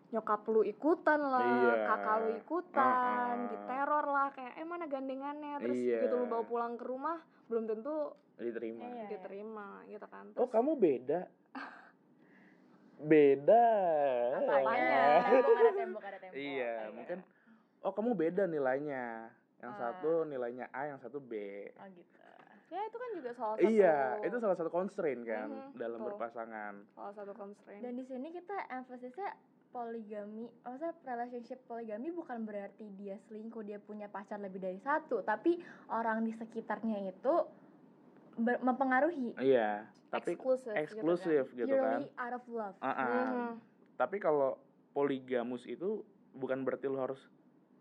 nyokap 0.08 0.46
lu 0.46 0.62
ikutan 0.62 1.20
lah, 1.20 1.42
Iya. 1.42 1.74
kakak 1.86 2.16
lu 2.16 2.30
ikutan, 2.38 3.34
Uh-uh. 3.36 3.50
diteror 3.50 4.06
lah, 4.06 4.28
kayak 4.30 4.54
eh 4.54 4.64
mana 4.64 4.86
gandengannya, 4.86 5.58
terus 5.58 5.74
Iya. 5.76 5.98
gitu 6.02 6.14
lu 6.16 6.26
bawa 6.26 6.44
pulang 6.44 6.74
ke 6.74 6.84
rumah, 6.84 7.18
belum 7.46 7.66
tentu 7.66 8.14
diterima 8.36 8.82
Iya. 8.84 9.06
diterima 9.08 9.66
gitu 9.84 10.06
kan. 10.06 10.24
oh 10.28 10.34
Terus- 10.40 10.52
kamu 10.52 10.70
beda 10.74 11.20
beda 12.96 13.66
Apanya? 14.38 15.02
tembok 15.28 15.52
ada 15.52 15.72
tembok 15.72 16.04
ada 16.04 16.18
tembok. 16.18 16.34
iya 16.34 16.74
Iya. 16.80 16.90
mungkin 16.90 17.18
oh 17.80 17.92
kamu 17.92 18.10
beda 18.16 18.42
nilainya 18.46 19.28
yang 19.60 19.72
Ah. 19.72 19.78
satu 19.78 20.24
nilainya 20.24 20.66
A 20.70 20.88
yang 20.88 20.98
satu 20.98 21.18
B 21.18 21.32
Oh 21.74 21.88
gitu. 21.90 22.18
Ya 22.66 22.80
itu 22.80 22.96
kan 22.96 23.10
juga 23.14 23.30
salah 23.34 23.56
satu 23.56 23.68
iya 23.68 23.96
itu 24.20 24.36
salah 24.38 24.56
satu 24.56 24.70
constraint 24.70 25.22
kan 25.22 25.48
Mhm, 25.48 25.76
dalam 25.76 25.98
betul. 25.98 26.08
berpasangan 26.10 26.74
salah 26.92 27.14
satu 27.14 27.32
constraint 27.32 27.82
Dan 27.82 27.94
di 27.94 28.04
sini 28.04 28.28
kita 28.30 28.56
emphasisnya 28.68 29.30
poligami, 29.68 30.46
maksudnya 30.62 30.94
relationship 31.04 31.58
poligami 31.66 32.08
bukan 32.08 32.46
berarti 32.46 32.86
dia 32.94 33.18
selingkuh, 33.26 33.66
dia 33.66 33.82
punya 33.82 34.06
pacar 34.06 34.38
lebih 34.38 34.62
dari 34.62 34.78
satu, 34.78 35.18
tapi 35.20 35.58
orang 35.90 36.22
di 36.22 36.30
sekitarnya 36.30 37.10
itu 37.10 37.34
ber- 38.38 38.62
mempengaruhi. 38.62 39.34
iya 39.42 39.90
tapi 40.08 40.38
eksklusif 40.38 40.70
eksklusif 40.78 41.44
gitu, 41.52 41.74
kan 41.74 42.06
Purely 42.06 42.14
out 42.14 42.34
of 42.38 42.44
love. 42.46 42.76
Ah, 42.78 42.88
ah. 42.88 43.02
Mhm. 43.02 43.58
tapi 43.98 44.22
kalau 44.22 44.54
poligamus 44.90 45.66
itu 45.66 46.06
bukan 46.30 46.62
berarti 46.62 46.86
lo 46.86 47.02
harus 47.02 47.18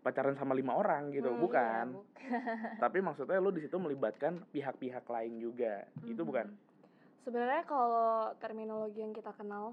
pacaran 0.04 0.36
sama 0.36 0.52
lima 0.52 0.76
orang 0.76 1.08
gitu 1.10 1.32
Hmm, 1.32 1.40
bukan 1.40 1.86
Iya, 1.96 2.76
tapi 2.84 3.00
maksudnya 3.00 3.40
lu 3.40 3.48
di 3.48 3.64
situ 3.64 3.76
melibatkan 3.76 4.44
pihak-pihak 4.52 5.08
lain 5.08 5.40
juga 5.40 5.88
itu 6.04 6.20
Mhm. 6.20 6.28
bukan 6.28 6.48
Sebenarnya 7.24 7.64
kalau 7.64 8.36
terminologi 8.36 9.00
yang 9.00 9.16
kita 9.16 9.32
kenal, 9.32 9.72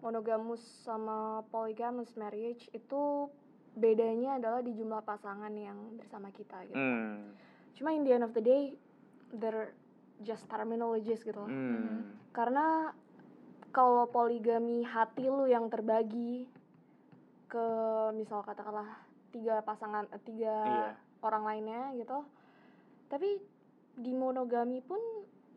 monogamus 0.00 0.64
sama 0.80 1.44
polygamous 1.46 2.16
marriage 2.16 2.72
itu 2.72 3.28
bedanya 3.76 4.40
adalah 4.40 4.64
di 4.64 4.72
jumlah 4.72 5.04
pasangan 5.04 5.52
yang 5.52 5.76
bersama 5.94 6.32
kita 6.32 6.64
gitu. 6.64 6.72
hmm. 6.72 7.36
Cuma 7.76 7.92
in 7.92 8.00
the 8.00 8.16
end 8.16 8.24
of 8.24 8.32
the 8.32 8.40
day, 8.40 8.72
they're 9.36 9.76
just 10.24 10.48
terminologies 10.48 11.20
gitu 11.20 11.36
loh. 11.36 11.52
Hmm. 11.52 12.16
Karena 12.32 12.96
kalau 13.68 14.08
poligami 14.08 14.80
hati 14.80 15.28
lu 15.28 15.44
yang 15.44 15.68
terbagi 15.68 16.48
ke 17.46 17.66
misal 18.10 18.40
katakanlah 18.40 19.04
tiga 19.36 19.60
pasangan 19.60 20.08
eh, 20.08 20.22
tiga 20.22 20.56
Iya. 20.56 20.90
orang 21.20 21.44
lainnya 21.44 21.92
gitu. 21.94 22.24
Tapi 23.06 23.36
di 23.94 24.12
monogami 24.12 24.80
pun 24.80 24.98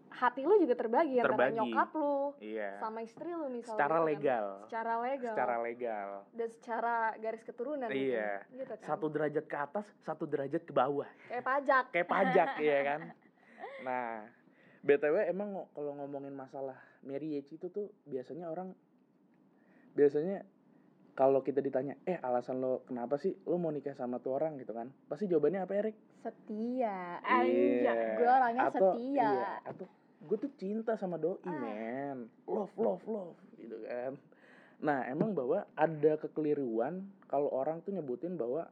hati 0.10 0.42
lu 0.42 0.58
juga 0.58 0.74
terbagi, 0.74 1.16
antara 1.16 1.38
Terbagi. 1.48 1.56
nyokap 1.56 1.90
lu 1.94 2.34
iya 2.40 2.76
sama 2.78 3.00
istri 3.00 3.30
lu 3.30 3.46
misalnya. 3.48 3.78
secara 3.78 3.94
gitu 3.94 4.02
kan. 4.02 4.10
legal 4.10 4.46
Secara 4.66 4.94
legal. 5.00 5.32
secara 5.32 5.56
legal 5.62 6.08
dan 6.34 6.50
secara 6.52 6.96
garis 7.16 7.44
keturunan 7.44 7.88
mungkin, 7.88 8.10
Iya. 8.10 8.32
gitu 8.52 8.74
kan. 8.74 8.86
satu 8.86 9.06
derajat 9.08 9.46
ke 9.46 9.58
atas 9.60 9.86
satu 10.00 10.24
derajat 10.26 10.62
ke 10.62 10.74
bawah 10.74 11.06
kayak 11.26 11.46
pajak. 11.46 11.84
kayak 11.94 12.10
pajak 12.10 12.50
ya 12.58 12.80
kan 12.90 13.00
nah 13.80 14.26
btw 14.82 15.16
emang 15.26 15.50
kalau 15.70 15.92
ngomongin 15.96 16.34
masalah 16.34 16.76
marriage 17.00 17.52
itu 17.52 17.70
tuh 17.70 17.88
biasanya 18.04 18.48
orang 18.48 18.74
biasanya 19.92 20.42
kalau 21.20 21.44
kita 21.44 21.60
ditanya 21.60 22.00
eh 22.02 22.16
alasan 22.18 22.58
lo 22.58 22.82
kenapa 22.82 23.20
sih 23.20 23.36
lo 23.44 23.60
mau 23.60 23.70
nikah 23.70 23.92
sama 23.92 24.18
tuh 24.18 24.34
orang 24.34 24.56
gitu 24.56 24.72
kan 24.72 24.88
pasti 25.06 25.28
jawabannya 25.28 25.60
apa 25.60 25.74
Erik 25.76 25.96
setia 26.18 27.20
Anjay, 27.22 27.84
Iya. 27.84 27.94
gue 28.16 28.28
orangnya 28.30 28.62
Atau- 28.66 28.96
setia. 28.96 29.20
iya, 29.28 29.36
atau 29.62 29.86
gue 30.22 30.38
tuh 30.38 30.52
cinta 30.56 30.96
sama 30.96 31.16
doi 31.16 31.36
Ah. 31.42 31.52
men 31.54 32.18
love 32.46 32.72
love 32.74 33.04
love 33.06 33.36
gitu 33.54 33.76
kan 33.84 34.16
nah 34.80 35.04
emang 35.06 35.36
bahwa 35.36 35.68
ada 35.76 36.16
kekeliruan 36.18 37.04
kalau 37.26 37.52
orang 37.52 37.80
tuh 37.82 37.92
nyebutin 37.92 38.34
bahwa 38.34 38.72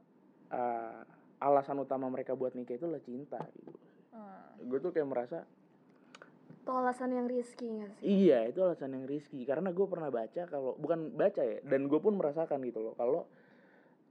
uh, 0.50 1.04
alasan 1.38 1.77
utama 1.77 2.08
mereka 2.08 2.32
buat 2.32 2.56
nikah 2.56 2.74
itu 2.74 2.88
adalah 2.88 3.04
cinta 3.04 3.44
gitu 3.58 3.75
Hmm. 4.08 4.66
gue 4.66 4.80
tuh 4.80 4.89
kayak 4.89 5.06
merasa 5.06 5.46
Itu 6.68 6.76
alasan 6.76 7.16
yang 7.16 7.32
risky 7.32 7.64
gak 7.80 7.96
sih? 7.96 8.04
iya 8.04 8.44
itu 8.44 8.60
alasan 8.60 8.92
yang 8.92 9.08
risky 9.08 9.48
karena 9.48 9.72
gue 9.72 9.88
pernah 9.88 10.12
baca 10.12 10.44
kalau 10.46 10.76
bukan 10.76 11.16
baca 11.16 11.40
ya 11.40 11.64
dan 11.64 11.88
gue 11.88 11.96
pun 11.96 12.20
merasakan 12.20 12.60
gitu 12.68 12.84
loh 12.84 12.92
kalau 13.00 13.24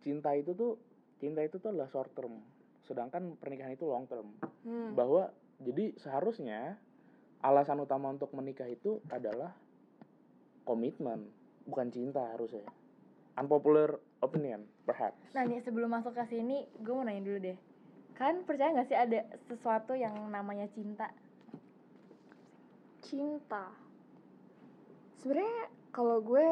cinta 0.01 0.33
itu 0.33 0.57
tuh 0.57 0.81
cinta 1.21 1.45
itu 1.45 1.61
tuh 1.61 1.69
adalah 1.69 1.93
short 1.93 2.17
term 2.17 2.41
sedangkan 2.81 3.37
pernikahan 3.37 3.77
itu 3.77 3.85
long 3.85 4.09
term 4.09 4.33
Hmm. 4.65 4.97
bahwa 4.97 5.29
jadi 5.61 5.93
seharusnya 5.95 6.81
alasan 7.39 7.77
utama 7.79 8.09
untuk 8.09 8.33
menikah 8.33 8.67
itu 8.67 9.05
adalah 9.13 9.53
komitmen 10.65 11.29
bukan 11.65 11.93
cinta 11.93 12.33
harusnya 12.33 12.65
unpopular 13.37 14.01
opinion 14.21 14.65
perhaps 14.83 15.21
Nah 15.37 15.45
nih 15.45 15.61
sebelum 15.61 15.93
masuk 15.93 16.17
ke 16.17 16.25
sini, 16.27 16.65
gue 16.81 16.93
mau 16.97 17.05
nanya 17.05 17.21
dulu 17.21 17.39
deh. 17.39 17.59
Kan 18.17 18.49
percaya 18.49 18.73
nggak 18.73 18.89
sih 18.89 18.97
ada 18.97 19.21
sesuatu 19.45 19.93
yang 19.93 20.17
namanya 20.33 20.65
cinta? 20.73 21.13
Cinta. 23.07 23.71
Sebenarnya 25.17 25.63
kalau 25.95 26.19
gue 26.21 26.49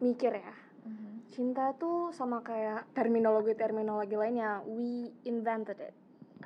mikir 0.00 0.36
ya, 0.36 0.54
cinta 1.32 1.72
tuh 1.74 2.12
sama 2.12 2.44
kayak 2.44 2.84
terminologi-terminologi 2.92 4.16
lainnya. 4.16 4.60
We 4.68 5.08
invented 5.24 5.80
it. 5.80 5.96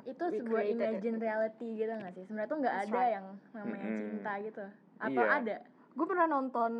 Itu 0.05 0.31
We 0.31 0.39
sebuah 0.39 0.61
created 0.63 0.79
it. 0.79 0.87
imagine 0.95 1.15
reality 1.19 1.67
gitu 1.75 1.91
nggak 1.91 2.13
sih? 2.15 2.23
Sebenarnya 2.23 2.49
tuh 2.49 2.59
nggak 2.61 2.75
That's 2.79 2.89
ada 2.89 2.99
right. 2.99 3.13
yang 3.15 3.25
namanya 3.51 3.85
Mm-mm. 3.85 4.03
cinta 4.07 4.31
gitu. 4.39 4.65
Atau 4.95 5.23
Iya. 5.23 5.35
ada? 5.35 5.57
Gue 5.95 6.05
pernah 6.05 6.27
nonton 6.27 6.71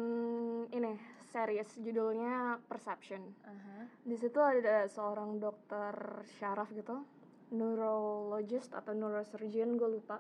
ini 0.70 0.92
series 1.26 1.70
judulnya 1.80 2.34
Perception. 2.68 3.24
Aha. 3.44 3.88
Di 4.04 4.16
situ 4.16 4.40
ada 4.40 4.88
seorang 4.88 5.40
dokter 5.40 5.96
syaraf 6.36 6.72
gitu, 6.72 7.04
neurologist 7.52 8.72
atau 8.72 8.92
neurosurgeon 8.92 9.76
gue 9.76 9.90
lupa. 9.90 10.20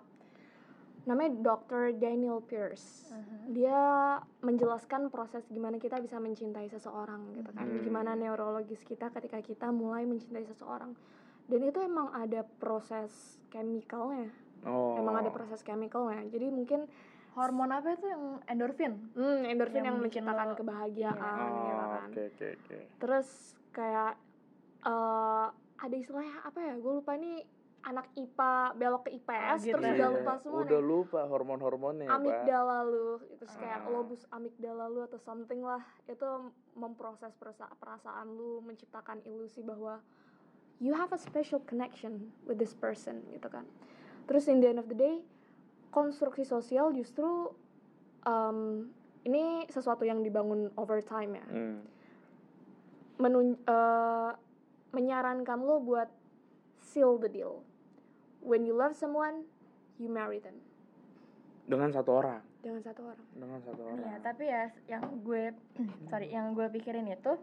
Namanya 1.05 1.31
Dr. 1.37 1.93
Daniel 1.93 2.41
Pierce. 2.41 3.09
Aha. 3.09 3.35
Dia 3.47 3.79
menjelaskan 4.41 5.07
proses 5.07 5.45
gimana 5.47 5.77
kita 5.77 5.97
bisa 5.97 6.17
mencintai 6.17 6.65
seseorang 6.67 7.33
gitu 7.33 7.49
kan. 7.51 7.63
Hmm. 7.63 7.81
Gimana 7.81 8.13
neurologis 8.13 8.81
kita 8.81 9.09
ketika 9.11 9.37
kita 9.39 9.69
mulai 9.69 10.03
mencintai 10.03 10.43
seseorang. 10.43 10.97
Dan 11.45 11.61
itu 11.61 11.77
emang 11.77 12.09
ada 12.09 12.41
proses 12.57 13.13
chemicalnya. 13.47 14.33
oh 14.63 14.97
Emang 14.97 15.21
ada 15.21 15.29
proses 15.29 15.61
chemicalnya. 15.61 16.25
Jadi 16.25 16.49
mungkin 16.49 16.89
Hormon 17.31 17.67
apa 17.69 17.93
itu 17.93 18.07
yang 18.07 18.39
endorfin? 18.45 18.95
hmm, 19.11 19.43
endorfin 19.45 19.83
Yang 19.83 19.85
yang, 19.85 19.97
menciptakan 19.99 20.47
lo- 20.47 20.57
kebahagiaan 20.57 21.19
iya. 21.19 21.59
gitu 21.59 21.75
oh 21.75 21.89
kan. 21.91 22.07
oke 22.07 22.21
oke 22.25 22.45
oke 22.55 22.77
Terus 22.95 23.27
kayak 23.69 24.13
eh 24.81 25.47
ada 25.75 25.95
istilahnya 25.95 26.39
apa 26.41 26.59
ya? 26.63 26.73
Gue 26.75 26.93
lupa 26.95 27.11
ini 27.13 27.43
anak 27.85 28.09
IPA 28.13 28.53
belok 28.73 29.05
ke 29.05 29.11
IPS 29.13 29.59
gitu. 29.63 29.77
terus 29.77 29.85
Iya, 29.85 29.93
udah 29.95 30.09
lupa 30.11 30.33
semua 30.35 30.59
udah 30.59 30.73
nih. 30.75 30.87
lupa 30.87 31.19
hormon 31.23 31.59
hormonnya 31.59 32.07
Amigdala 32.09 32.81
lu, 32.81 33.09
terus 33.37 33.53
kayak 33.55 33.79
Ah. 33.79 33.91
lobus 33.91 34.21
amigdala 34.27 34.85
lu 34.87 34.99
atau 35.01 35.19
something 35.19 35.61
lah. 35.61 35.79
Itu 36.03 36.25
memproses 36.73 37.31
perasa- 37.31 37.69
perasaan 37.71 38.33
lu, 38.33 38.59
menciptakan 38.59 39.21
ilusi 39.23 39.61
bahwa 39.61 40.01
you 40.77 40.91
have 40.91 41.09
a 41.09 41.19
special 41.19 41.61
connection 41.61 42.17
with 42.43 42.57
this 42.57 42.73
person 42.73 43.21
gitu 43.29 43.45
kan. 43.47 43.69
Terus 44.25 44.45
in 44.45 44.59
the 44.59 44.67
end 44.67 44.77
of 44.77 44.87
the 44.87 44.97
day, 44.97 45.21
konstruksi 45.89 46.41
sosial 46.41 46.89
justru 46.89 47.53
em, 48.23 48.89
ini 49.23 49.43
sesuatu 49.67 50.01
yang 50.01 50.19
dibangun 50.19 50.73
over 50.73 50.97
time 50.99 51.35
ya. 51.35 51.45
Hmm. 51.45 51.79
menun 53.15 53.55
eh, 53.55 54.31
menyarankan 54.91 55.55
lo 55.57 55.79
buat 55.79 56.11
seal 56.81 57.15
the 57.15 57.29
deal. 57.29 57.63
When 58.45 58.61
you 58.61 58.77
love 58.77 58.93
someone, 58.93 59.49
you 59.97 60.07
marry 60.07 60.37
them 60.37 60.61
dengan 61.65 61.89
satu 61.89 62.13
orang 62.13 62.45
dengan 62.61 62.77
satu 62.77 63.01
orang. 63.03 63.25
dengan 63.33 63.57
satu 63.59 63.81
orang 63.81 63.97
Iya, 63.97 64.15
tapi 64.21 64.43
ya 64.45 64.63
yang 64.85 65.01
gue 65.25 65.43
sorry, 66.13 66.29
yang 66.29 66.53
gue 66.53 66.67
pikirin 66.69 67.09
itu 67.09 67.33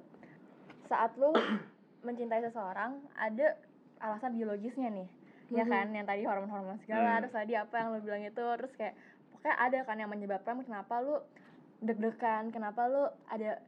saat 0.87 1.11
lu 1.19 1.35
mencintai 2.07 2.39
seseorang 2.41 3.03
ada 3.13 3.59
alasan 3.99 4.35
biologisnya 4.35 4.91
nih. 4.91 5.09
Ya 5.51 5.63
Mhm. 5.63 5.71
kan, 5.71 5.87
yang 5.91 6.07
tadi 6.07 6.23
hormon-hormon 6.23 6.79
segala, 6.81 7.19
Hmm. 7.19 7.21
terus 7.21 7.35
tadi 7.35 7.53
apa 7.55 7.75
yang 7.77 7.89
lu 7.93 8.01
bilang 8.01 8.23
itu, 8.23 8.45
terus 8.57 8.73
kayak 8.73 8.95
pokoknya 9.29 9.55
ada 9.59 9.79
kan 9.83 9.97
yang 9.99 10.11
menyebabkan 10.11 10.55
kenapa 10.63 10.95
lu 10.99 11.17
deg-degan, 11.81 12.49
kenapa 12.49 12.87
lu 12.87 13.03
ada 13.27 13.59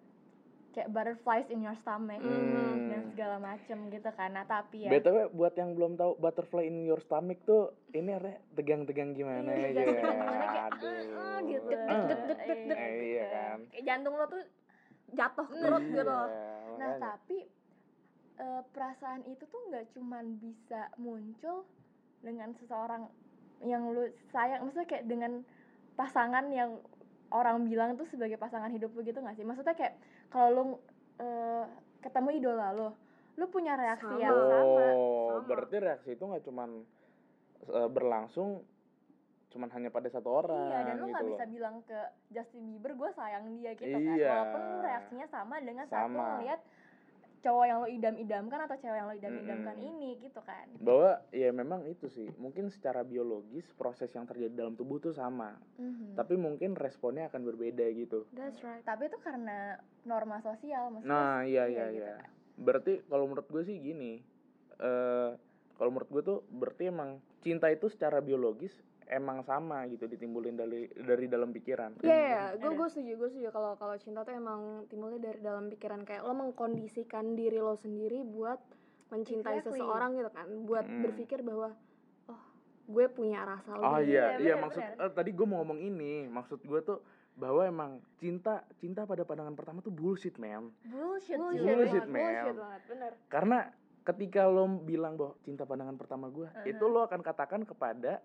kayak 0.74 0.90
butterflies 0.90 1.46
in 1.48 1.62
your 1.62 1.78
stomach 1.78 2.18
Hmm. 2.18 2.90
dan 2.90 3.02
segala 3.08 3.36
macem 3.38 3.78
gitu 3.88 4.10
kan. 4.10 4.30
Nah, 4.30 4.44
tapi 4.44 4.84
ya 4.84 4.90
btw 4.90 5.30
buat 5.30 5.54
yang 5.54 5.72
belum 5.72 5.94
tahu 5.94 6.18
butterfly 6.18 6.66
in 6.66 6.82
your 6.82 6.98
stomach 6.98 7.38
tuh 7.42 7.62
ini 7.90 8.10
artinya 8.10 8.36
tegang-tegang 8.52 9.10
gimana 9.14 9.48
Iya, 9.48 9.70
aja 9.70 9.80
tegang-tegang 9.80 10.18
gimana 10.18 10.44
kayak, 10.44 10.64
aduh 10.68 10.90
"Ah, 10.90 11.22
ah," 11.22 11.38
gitu. 11.44 11.68
Deg, 11.70 11.80
deg, 11.86 12.00
deg, 12.04 12.18
deg, 12.18 12.38
deg, 12.44 12.60
deg. 12.66 12.76
Eh, 12.76 12.92
iya 13.06 13.24
kan 13.24 13.58
Kayak 13.70 13.84
jantung 13.86 14.14
lo 14.14 14.24
tuh 14.26 14.42
jatuh 15.10 15.46
perut 15.48 15.84
Iya, 15.84 15.94
gitu. 15.94 16.18
Nah, 16.74 16.90
tapi 16.98 17.38
eh, 18.34 18.62
perasaan 18.68 19.22
itu 19.24 19.44
tuh 19.46 19.60
nggak 19.70 19.84
cuman 19.94 20.24
bisa 20.36 20.90
muncul 20.98 21.62
dengan 22.18 22.50
seseorang 22.52 23.06
yang 23.62 23.86
lu 23.88 24.02
sayang, 24.28 24.66
maksudnya 24.66 24.90
kayak 24.90 25.06
dengan 25.06 25.46
pasangan 25.94 26.50
yang 26.50 26.82
orang 27.30 27.62
bilang 27.64 27.94
tuh 27.94 28.06
sebagai 28.06 28.34
pasangan 28.34 28.68
hidup 28.68 28.90
lu 28.90 29.02
gitu 29.02 29.22
nggak 29.22 29.38
sih? 29.38 29.46
Maksudnya 29.46 29.72
kayak 29.72 29.94
kalau 30.34 30.50
lu 30.50 30.64
eh, 31.22 31.64
ketemu 32.02 32.28
idola 32.42 32.74
lo, 32.74 32.88
lu 33.38 33.46
punya 33.46 33.78
reaksi 33.78 34.10
Sama. 34.10 34.18
yang 34.18 34.34
sama. 34.34 34.86
Oh, 34.98 35.38
Sama. 35.38 35.46
berarti 35.46 35.76
reaksi 35.78 36.10
itu 36.18 36.24
nggak 36.26 36.42
cuman 36.50 36.70
eh, 37.70 37.88
berlangsung 37.88 38.66
cuman 39.54 39.70
hanya 39.70 39.86
pada 39.94 40.10
satu 40.10 40.42
orang 40.42 40.66
iya, 40.66 40.82
dan 40.82 40.94
lu 40.98 41.06
gitu 41.06 41.12
nggak 41.14 41.22
loh. 41.22 41.30
bisa 41.30 41.44
bilang 41.46 41.76
ke 41.86 41.98
Justin 42.34 42.74
Bieber 42.74 42.98
gue 42.98 43.10
sayang 43.14 43.54
dia 43.54 43.70
gitu 43.78 43.86
kan. 43.86 44.02
Iya. 44.02 44.34
Walaupun 44.34 44.60
lu 44.66 44.78
reaksinya 44.82 45.26
sama 45.30 45.54
dengan 45.62 45.86
saat 45.86 46.10
lu 46.10 46.18
ngeliat 46.18 46.60
cowok 47.44 47.64
yang 47.64 47.78
lo 47.78 47.86
idam-idamkan 47.86 48.60
atau 48.64 48.76
cewek 48.76 48.96
yang 48.96 49.06
lo 49.06 49.14
idam-idamkan 49.14 49.76
Mm-mm. 49.76 49.90
ini 49.92 50.10
gitu 50.18 50.40
kan. 50.40 50.64
Bahwa 50.80 51.20
ya 51.28 51.52
memang 51.52 51.84
itu 51.84 52.08
sih, 52.08 52.32
mungkin 52.34 52.68
secara 52.68 53.02
biologis 53.02 53.68
proses 53.72 54.08
yang 54.10 54.24
terjadi 54.24 54.56
dalam 54.56 54.72
tubuh 54.72 54.96
tuh 54.98 55.12
sama, 55.12 55.52
Mhm. 55.76 56.16
tapi 56.16 56.34
mungkin 56.34 56.72
responnya 56.72 57.28
akan 57.28 57.44
berbeda 57.44 57.84
gitu. 57.92 58.24
That's 58.32 58.58
right. 58.58 58.80
tapi 58.82 59.06
itu 59.06 59.20
karena 59.20 59.76
norma 60.02 60.40
sosial 60.40 60.88
maksudnya 60.90 61.12
Nah, 61.12 61.36
iya 61.42 61.64
iya 61.66 61.84
iya 61.84 61.86
gitu 61.90 62.00
iya. 62.02 62.16
kan. 62.16 62.30
Berarti 62.56 62.92
kalau 63.04 63.24
menurut 63.26 63.46
gue 63.46 63.62
sih 63.62 63.76
gini, 63.76 64.24
eh 64.74 65.30
kalau 65.74 65.90
menurut 65.90 66.08
gue 66.08 66.22
tuh 66.24 66.38
berarti 66.48 66.86
emang 66.86 67.18
cinta 67.40 67.66
itu 67.66 67.86
secara 67.86 68.18
biologis 68.18 68.72
emang 69.06 69.40
sama 69.40 69.84
gitu 69.86 70.04
ditimbulin 70.04 70.54
dari 70.54 70.86
dari 70.90 71.26
dalam 71.26 71.50
pikiran. 71.50 72.00
Iya, 72.00 72.08
yeah, 72.08 72.44
gue 72.54 72.66
Ada. 72.66 72.76
gue 72.76 72.88
setuju, 72.88 73.12
gue 73.14 73.28
setuju 73.30 73.48
kalau 73.50 73.72
kalau 73.74 73.94
cinta 73.94 74.20
tuh 74.20 74.32
emang 74.32 74.60
timbulnya 74.86 75.20
dari 75.22 75.38
dalam 75.38 75.68
pikiran 75.68 76.02
kayak 76.02 76.22
lo 76.22 76.32
mengkondisikan 76.32 77.32
diri 77.32 77.58
lo 77.58 77.74
sendiri 77.74 78.22
buat 78.22 78.58
mencintai 79.06 79.60
Exactly. 79.60 79.78
seseorang 79.78 80.10
gitu 80.14 80.30
kan 80.30 80.46
buat 80.64 80.82
Mm. 80.82 81.02
berpikir 81.02 81.38
bahwa 81.40 81.76
oh 82.26 82.40
gue 82.86 83.06
punya 83.08 83.44
rasa 83.44 83.70
lebih 83.72 83.86
Oh 83.86 84.00
iya, 84.00 84.24
Iya, 84.34 84.40
iya 84.40 84.54
maksud 84.56 84.80
eh, 84.80 85.10
tadi 85.10 85.30
gue 85.30 85.44
mau 85.44 85.60
ngomong 85.60 85.78
ini, 85.78 86.24
maksud 86.26 86.58
gue 86.60 86.80
tuh 86.80 86.98
bahwa 87.34 87.62
emang 87.62 87.90
cinta 88.16 88.62
cinta 88.74 89.02
pada 89.02 89.22
pandangan 89.22 89.52
pertama 89.52 89.78
tuh 89.80 89.90
bullshit 89.90 90.34
man. 90.36 90.70
bullshit, 90.82 91.34
bullshit. 91.34 91.62
Bullshit, 91.62 92.04
banget, 92.04 92.08
man. 92.08 92.22
bullshit 92.22 92.56
banget 92.56 92.82
bener 92.86 93.12
Karena 93.26 93.58
ketika 94.02 94.44
lo 94.44 94.64
bilang 94.78 95.16
bahwa 95.16 95.32
cinta 95.40 95.64
pandangan 95.64 95.96
pertama 95.96 96.28
gue, 96.28 96.44
Uh-huh. 96.44 96.64
itu 96.66 96.84
lo 96.84 97.00
akan 97.02 97.20
katakan 97.20 97.64
kepada 97.64 98.20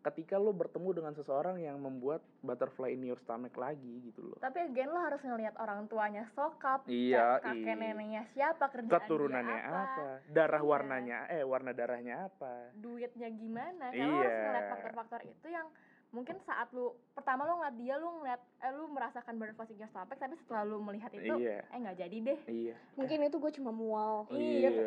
ketika 0.00 0.34
lo 0.34 0.50
bertemu 0.50 0.90
dengan 0.94 1.12
seseorang 1.12 1.58
yang 1.58 1.76
membuat 1.76 2.22
butterfly 2.40 2.90
in 2.90 3.02
your 3.02 3.18
stomach 3.18 3.52
lagi 3.54 4.00
gitu 4.04 4.22
loh. 4.24 4.38
tapi 4.38 4.62
again 4.62 4.88
lo 4.88 4.98
harus 4.98 5.18
ngelihat 5.20 5.54
orang 5.56 5.84
tuanya 5.86 6.24
sokap 6.32 6.86
Iya, 6.86 7.40
kakek 7.40 7.66
iya. 7.66 7.74
neneknya 7.74 8.22
siapa 8.30 8.64
kerjaan 8.68 8.94
Keturunannya 9.00 9.58
dia 9.58 9.68
apa? 9.68 10.06
Darah 10.28 10.58
Iya. 10.58 10.68
warnanya 10.68 11.18
eh 11.28 11.42
warna 11.42 11.70
darahnya 11.72 12.26
apa? 12.26 12.70
duitnya 12.74 13.28
gimana 13.30 13.90
kan 13.90 14.04
lo 14.04 14.16
harus 14.16 14.30
Iya. 14.30 14.44
ngeliat 14.44 14.66
faktor-faktor 14.70 15.20
itu 15.24 15.48
yang 15.48 15.66
mungkin 16.08 16.40
saat 16.40 16.72
lu 16.72 16.88
pertama 17.12 17.44
lu 17.44 17.58
ngeliat 17.58 17.76
dia 17.76 17.94
lu 17.96 18.08
ngeliat 18.16 18.40
eh, 18.60 18.72
lu 18.72 18.88
merasakan 18.88 19.36
butterflies 19.36 19.68
in 19.70 19.78
your 19.78 19.90
stomach 19.90 20.16
tapi 20.16 20.38
setelah 20.38 20.64
lu 20.64 20.80
melihat 20.80 21.12
itu 21.12 21.34
Iya. 21.36 21.66
eh 21.66 21.76
nggak 21.76 21.98
jadi 21.98 22.16
deh 22.22 22.40
Iya. 22.46 22.74
mungkin 22.94 23.18
itu 23.22 23.36
gue 23.36 23.52
cuma 23.52 23.70
mual 23.70 24.24
Iya. 24.30 24.72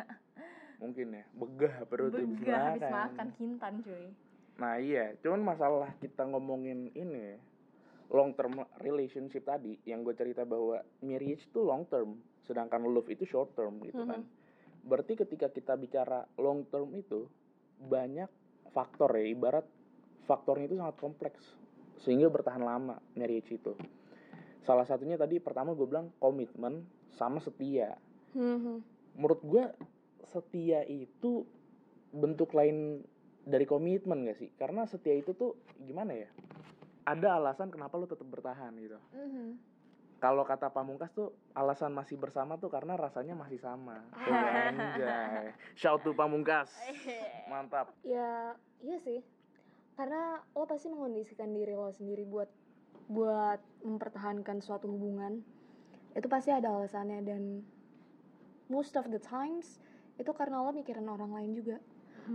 Mungkin 0.80 1.12
ya, 1.12 1.24
begah 1.36 1.74
perut 1.84 2.16
begah 2.16 2.72
habis 2.72 2.82
makan. 2.88 2.92
makan 2.92 3.28
kintan 3.36 3.74
cuy 3.84 4.08
Nah 4.60 4.76
iya, 4.76 5.16
cuman 5.24 5.40
masalah 5.40 5.92
kita 6.04 6.28
ngomongin 6.28 6.92
ini 6.92 7.40
long 8.12 8.36
term 8.36 8.60
relationship 8.84 9.48
tadi 9.48 9.80
yang 9.88 10.04
gue 10.04 10.12
cerita 10.12 10.44
bahwa 10.44 10.84
marriage 11.00 11.48
itu 11.48 11.60
long 11.64 11.88
term, 11.88 12.20
sedangkan 12.44 12.84
love 12.84 13.08
itu 13.08 13.24
short 13.24 13.56
term 13.56 13.80
gitu 13.88 14.04
kan. 14.04 14.20
Berarti 14.84 15.16
ketika 15.16 15.48
kita 15.48 15.80
bicara 15.80 16.28
long 16.36 16.68
term 16.68 16.92
itu 16.92 17.24
banyak 17.80 18.28
faktor 18.76 19.16
ya, 19.16 19.24
ibarat 19.32 19.64
faktornya 20.28 20.68
itu 20.68 20.76
sangat 20.76 20.96
kompleks 21.00 21.40
sehingga 22.04 22.28
bertahan 22.28 22.60
lama 22.60 23.00
marriage 23.16 23.48
itu. 23.48 23.72
Salah 24.68 24.84
satunya 24.84 25.16
tadi 25.16 25.40
pertama 25.40 25.72
gue 25.72 25.88
bilang 25.88 26.12
komitmen 26.20 26.84
sama 27.16 27.40
setia. 27.40 27.96
Mhm. 28.36 28.84
Menurut 29.16 29.40
gue 29.40 29.64
setia 30.28 30.84
itu 30.84 31.46
bentuk 32.10 32.52
lain 32.52 33.04
dari 33.46 33.64
komitmen 33.64 34.26
gak 34.28 34.38
sih? 34.38 34.50
Karena 34.56 34.84
setia 34.84 35.16
itu 35.16 35.32
tuh 35.32 35.56
gimana 35.80 36.12
ya? 36.14 36.28
Ada 37.08 37.40
alasan 37.40 37.72
kenapa 37.72 37.96
lo 37.96 38.06
tetap 38.06 38.28
bertahan 38.28 38.76
gitu. 38.76 38.98
Mhm. 39.16 39.48
Kalau 40.20 40.44
kata 40.44 40.68
Pamungkas 40.68 41.16
tuh 41.16 41.32
alasan 41.56 41.96
masih 41.96 42.20
bersama 42.20 42.60
tuh 42.60 42.68
karena 42.68 42.92
rasanya 42.92 43.32
masih 43.32 43.56
sama. 43.56 44.04
Tuh, 44.12 44.36
anjay. 44.36 45.56
Shout 45.80 46.04
to 46.04 46.12
Pamungkas. 46.12 46.68
Mantap. 47.48 47.96
ya 48.04 48.52
iya 48.84 49.00
sih 49.00 49.20
karena 50.00 50.40
lo 50.56 50.64
pasti 50.64 50.88
mengondisikan 50.88 51.52
diri 51.52 51.76
lo 51.76 51.92
sendiri 51.92 52.24
buat 52.24 52.48
buat 53.12 53.60
mempertahankan 53.84 54.64
suatu 54.64 54.88
hubungan 54.88 55.44
itu 56.16 56.24
pasti 56.24 56.50
ada 56.50 56.72
alasannya 56.72 57.20
dan 57.20 57.60
most 58.72 58.96
of 58.96 59.12
the 59.12 59.20
times 59.20 59.82
itu 60.20 60.30
karena 60.30 60.60
lo 60.60 60.70
mikirin 60.70 61.06
orang 61.06 61.32
lain 61.32 61.52
juga 61.54 61.76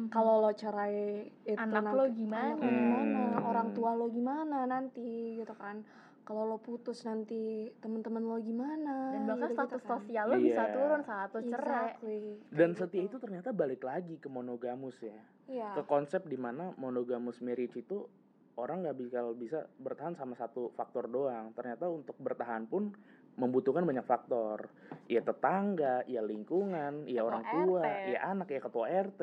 kalau 0.07 0.41
lo 0.41 0.51
cerai 0.51 1.23
itu 1.41 1.55
Anak 1.55 1.85
nanti- 1.85 1.95
lo 1.95 2.05
gimana? 2.09 2.51
anak 2.51 2.59
lo 2.59 2.67
gimana 2.67 3.21
Hmm. 3.31 3.45
orang 3.45 3.67
tua 3.71 3.91
lo 3.93 4.07
gimana 4.07 4.57
nanti 4.65 5.07
gitu 5.37 5.53
kan 5.53 5.85
kalau 6.21 6.43
lo 6.43 6.57
putus 6.57 7.05
nanti 7.05 7.37
teman-teman 7.77 8.19
lo 8.19 8.37
gimana 8.39 9.13
dan 9.13 9.23
bahkan 9.23 9.45
gitu-gitu 9.45 9.61
status 9.61 9.81
kan. 9.83 9.89
sosial 9.93 10.25
lo 10.25 10.37
bisa 10.37 10.63
Iya. 10.63 10.73
turun 10.73 11.01
saat 11.03 11.29
lo 11.29 11.39
cerai 11.39 11.85
Exactly. 11.87 12.21
Dan 12.49 12.59
Kayak 12.67 12.79
setia 12.81 12.97
gitu. 12.97 13.07
itu 13.07 13.17
ternyata 13.19 13.49
balik 13.51 13.81
lagi 13.81 14.15
ke 14.15 14.25
monogamus 14.27 14.97
ya. 14.99 15.21
Iya. 15.45 15.69
Ke 15.71 15.83
konsep 15.85 16.25
di 16.25 16.35
mana 16.35 16.73
monogamus 16.75 17.39
marriage 17.39 17.77
itu 17.77 18.09
orang 18.55 18.81
nggak 18.81 18.97
bisa 18.97 19.19
bisa 19.33 19.59
bertahan 19.77 20.11
sama 20.13 20.33
satu 20.33 20.73
faktor 20.73 21.05
doang. 21.07 21.53
Ternyata 21.53 21.85
untuk 21.87 22.17
bertahan 22.17 22.65
pun 22.65 22.89
membutuhkan 23.35 23.83
banyak 23.83 24.03
faktor. 24.03 24.71
Ya 25.05 25.19
tetangga, 25.19 26.01
ya 26.05 26.19
lingkungan, 26.19 27.05
ya 27.05 27.21
Ketua 27.21 27.27
orang 27.27 27.43
tua, 27.45 27.81
RT. 27.83 28.07
ya 28.09 28.19
anak, 28.25 28.47
ya 28.49 28.59
ketua 28.59 28.85
RT, 28.89 29.21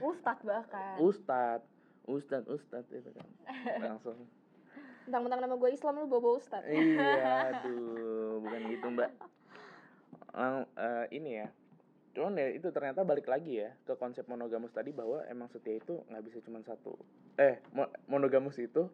ustad 0.00 0.38
bahkan 0.42 0.98
ustad, 0.98 1.60
ustad, 2.04 2.42
ustad 2.44 2.84
itu 2.90 3.10
kan. 3.10 3.26
Langsung. 3.94 4.18
Mentang-mentang 5.04 5.40
nama 5.40 5.54
gue 5.54 5.70
Islam 5.70 6.00
lu 6.00 6.08
bawa 6.08 6.40
Ustad. 6.40 6.64
iya, 6.64 7.20
aduh, 7.60 8.40
bukan 8.40 8.60
gitu 8.66 8.86
mbak. 8.88 9.12
Lang- 10.32 10.70
eh, 10.74 11.06
ini 11.12 11.38
ya, 11.38 11.46
cuman 12.10 12.34
ya 12.34 12.48
itu 12.50 12.66
ternyata 12.70 13.04
balik 13.04 13.28
lagi 13.28 13.60
ya 13.60 13.70
ke 13.84 13.94
konsep 13.94 14.24
monogamus 14.24 14.72
tadi 14.72 14.90
bahwa 14.90 15.22
emang 15.26 15.46
setia 15.46 15.76
itu 15.76 16.00
nggak 16.08 16.24
bisa 16.24 16.38
cuma 16.40 16.58
satu. 16.60 16.96
Eh, 17.36 17.60
mo- 17.70 17.92
monogamus 18.06 18.56
itu 18.56 18.88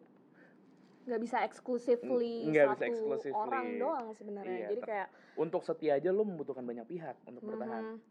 nggak 1.01 1.17
bisa 1.19 1.37
exclusively 1.41 2.45
Nggak 2.45 2.67
bisa 2.69 2.77
satu 2.77 2.85
exclusively. 2.87 3.33
orang 3.35 3.65
doang 3.75 4.05
sebenarnya. 4.13 4.57
Iya, 4.57 4.67
Jadi 4.69 4.81
kayak 4.81 5.07
untuk 5.35 5.61
setia 5.61 5.95
aja 5.95 6.09
lo 6.09 6.21
membutuhkan 6.21 6.61
banyak 6.61 6.85
pihak 6.85 7.15
untuk 7.25 7.41
bertahan. 7.43 7.83
mhm. 7.91 8.09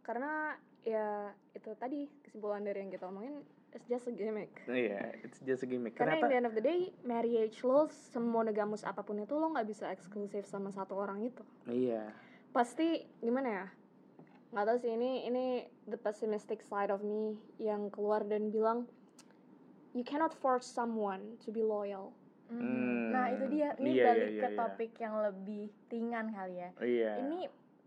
karena 0.00 0.56
ya 0.80 1.06
itu 1.52 1.70
tadi 1.74 2.08
kesimpulan 2.20 2.60
dari 2.60 2.80
yang 2.80 2.90
kita 2.90 3.04
omongin 3.04 3.44
it's 3.70 3.86
just 3.86 4.04
a 4.04 4.12
gimmick. 4.12 4.50
Iya, 4.64 5.14
it's 5.22 5.38
just 5.40 5.62
a 5.62 5.68
gimmick. 5.68 5.94
Karena 5.94 6.16
in 6.16 6.18
Ternyata 6.18 6.26
the 6.26 6.36
end 6.36 6.48
of 6.48 6.54
the 6.54 6.64
day, 6.64 6.80
marriage 7.00 7.62
lo 7.62 7.86
semonogamus 7.86 8.82
apa 8.82 9.00
pun 9.00 9.16
itu 9.16 9.30
lo 9.32 9.48
nggak 9.48 9.64
bisa 9.64 9.86
eksklusif 9.88 10.42
sama 10.42 10.68
satu 10.68 10.94
orang 10.94 11.22
itu. 11.22 11.44
iya, 11.66 12.10
Pasti 12.50 13.06
gimana 13.20 13.48
ya? 13.48 13.66
Nggak 14.50 14.64
tahu 14.66 14.76
sih 14.80 14.90
ini 14.90 15.10
ini 15.24 15.44
the 15.86 15.94
pessimistic 15.94 16.58
side 16.60 16.90
of 16.90 16.98
me 17.00 17.38
yang 17.56 17.86
keluar 17.88 18.26
dan 18.26 18.50
bilang 18.50 18.90
you 19.90 20.02
cannot 20.02 20.30
force 20.34 20.64
someone 20.64 21.36
to 21.38 21.48
be 21.48 21.60
loyal. 21.60 22.14
Mhm. 22.46 22.58
Hmm. 22.58 23.06
nah 23.10 23.26
itu 23.28 23.44
dia 23.48 23.68
ini 23.76 23.90
Iya, 23.92 24.04
balik 24.04 24.26
iya, 24.28 24.40
ke 24.40 24.48
iya. 24.48 24.56
topik 24.56 24.92
yang 24.96 25.14
lebih 25.20 25.62
ringan 25.86 26.26
kali 26.28 26.54
ya 26.56 26.70
iya. 26.80 27.12
ini 27.20 27.46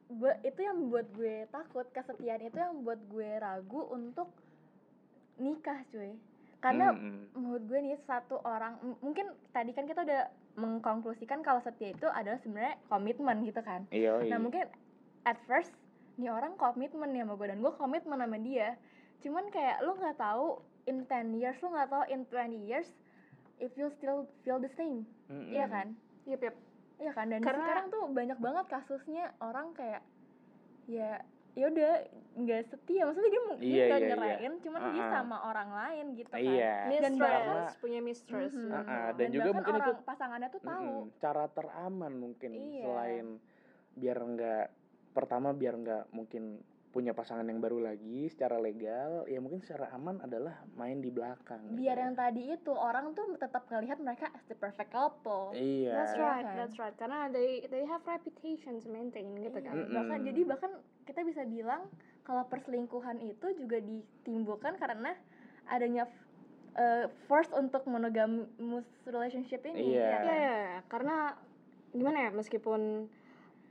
gua- 0.10 0.40
itu 0.42 0.60
yang 0.60 0.78
membuat 0.78 1.12
gue 1.12 1.48
takut 1.50 1.84
kesetiaan 1.90 2.40
itu 2.42 2.56
yang 2.56 2.72
membuat 2.74 3.04
gue 3.04 3.30
ragu 3.38 3.82
untuk 3.90 4.32
nikah 5.36 5.84
cuy 5.86 6.16
karena 6.60 6.96
Mm-mm. 6.96 7.36
menurut 7.36 7.64
gue 7.66 7.80
nih 7.82 8.00
satu 8.00 8.40
orang 8.42 8.80
mungkin 9.02 9.36
tadi 9.52 9.72
kan 9.72 9.84
kita 9.84 10.00
udah 10.02 10.22
mengkonklusikan 10.56 11.44
kalau 11.44 11.60
setia 11.60 11.92
itu 11.92 12.08
adalah 12.08 12.40
sebenarnya 12.40 12.80
komitmen 12.88 13.44
gitu 13.44 13.60
kan 13.60 13.84
Iya, 13.90 14.24
iya. 14.24 14.32
nah 14.32 14.40
mungkin 14.40 14.64
at 15.24 15.36
first 15.44 15.76
nih 16.16 16.32
orang 16.32 16.56
komitmen 16.56 17.12
ya 17.12 17.24
sama 17.24 17.36
gue 17.36 17.48
dan 17.50 17.60
gue 17.60 17.74
komitmen 17.74 18.16
sama 18.16 18.40
dia 18.40 18.80
cuman 19.20 19.44
kayak 19.50 19.84
lu 19.84 19.92
nggak 19.94 20.16
tahu 20.16 20.64
in 20.86 21.04
10 21.04 21.10
years 21.36 21.58
lu 21.58 21.70
nggak 21.70 21.88
tahu 21.88 22.04
in 22.08 22.22
20 22.26 22.60
years 22.62 22.90
if 23.58 23.72
you 23.74 23.88
still 23.92 24.24
feel 24.42 24.58
the 24.58 24.72
same 24.72 25.04
Mm-mm. 25.28 25.50
iya 25.50 25.66
kan 25.66 25.96
Yep, 26.24 26.40
yep. 26.42 26.56
Iya 26.96 27.12
kan 27.12 27.28
dan 27.28 27.42
Karena- 27.42 27.60
sekarang 27.62 27.86
tuh 27.90 28.04
banyak 28.08 28.38
banget 28.38 28.66
kasusnya 28.70 29.36
orang 29.38 29.74
kayak 29.74 30.00
ya 30.86 31.20
ya 31.54 31.66
udah 31.68 31.92
nggak 32.36 32.62
setia 32.66 33.02
maksudnya 33.04 33.30
dia 33.30 33.42
mau 33.42 33.54
Iya, 33.54 33.60
dia 33.60 33.84
nggak 33.86 34.00
iya, 34.00 34.08
iya. 34.08 34.16
nyerain 34.16 34.54
cuman 34.58 34.82
dia 34.88 34.96
Uh-uh. 34.96 35.12
sama 35.14 35.38
orang 35.44 35.70
lain 35.72 36.06
gitu 36.16 36.30
kan 36.30 36.40
Iya. 36.40 36.76
Dan 36.98 37.14
bahkan- 37.16 37.78
punya 37.78 38.00
mistrust. 38.00 38.56
Mhm. 38.56 38.64
gitu. 38.64 38.74
Uh-uh, 38.74 39.10
dan 39.14 39.28
juga 39.30 39.44
bahkan 39.44 39.54
mungkin 39.54 39.74
itu- 39.76 39.84
orang 39.86 40.00
pasangannya 40.04 40.50
tuh 40.50 40.62
tahu 40.62 40.90
Mm-mm. 40.98 41.20
cara 41.20 41.46
teraman 41.48 42.14
mungkin 42.16 42.52
Iya. 42.52 42.84
selain 42.84 43.28
biar 43.94 44.18
nggak 44.18 44.66
pertama 45.12 45.50
biar 45.52 45.74
nggak 45.76 46.04
mungkin 46.10 46.44
punya 46.94 47.10
pasangan 47.12 47.42
yang 47.44 47.58
baru 47.58 47.82
lagi 47.82 48.30
secara 48.30 48.56
legal 48.56 49.26
ya 49.26 49.42
mungkin 49.42 49.60
secara 49.60 49.90
aman 49.92 50.22
adalah 50.22 50.62
main 50.74 51.02
di 51.02 51.10
belakang 51.10 51.58
gitu 51.68 51.82
biar 51.82 51.98
ya. 51.98 52.02
yang 52.06 52.14
tadi 52.14 52.54
itu 52.54 52.70
orang 52.70 53.12
tuh 53.12 53.34
tetap 53.34 53.66
ngelihat 53.66 53.98
mereka 53.98 54.30
as 54.30 54.46
the 54.46 54.54
perfect 54.54 54.94
couple 54.94 55.58
iya 55.58 55.90
That's 55.92 56.14
Iya 56.14 56.22
right, 56.22 56.46
kan? 56.46 56.56
that's 56.56 56.78
right. 56.78 56.94
Karena 56.94 57.26
they 57.28 57.66
they 57.66 57.82
have 57.84 58.06
reputation 58.06 58.78
to 58.78 58.88
maintain 58.88 59.26
gitu 59.34 59.58
kan. 59.58 59.74
Mm-mm. 59.74 59.90
bahkan 59.92 60.20
jadi 60.22 60.42
bahkan 60.46 60.72
kita 61.04 61.26
bisa 61.26 61.42
bilang 61.44 61.90
kalau 62.22 62.46
perselingkuhan 62.46 63.18
itu 63.20 63.58
juga 63.58 63.82
ditimbulkan 63.82 64.78
karena 64.78 65.18
adanya 65.66 66.06
uh, 66.74 67.10
force 67.26 67.50
untuk 67.52 67.90
monogamous 67.90 68.86
relationship 69.04 69.66
ini 69.66 69.98
Iya. 69.98 70.06
ya 70.06 70.14
kan? 70.14 70.22
Iya, 70.24 70.38
iya. 70.38 70.78
karena 70.88 71.16
gimana 71.90 72.18
ya 72.26 72.30
meskipun 72.30 73.10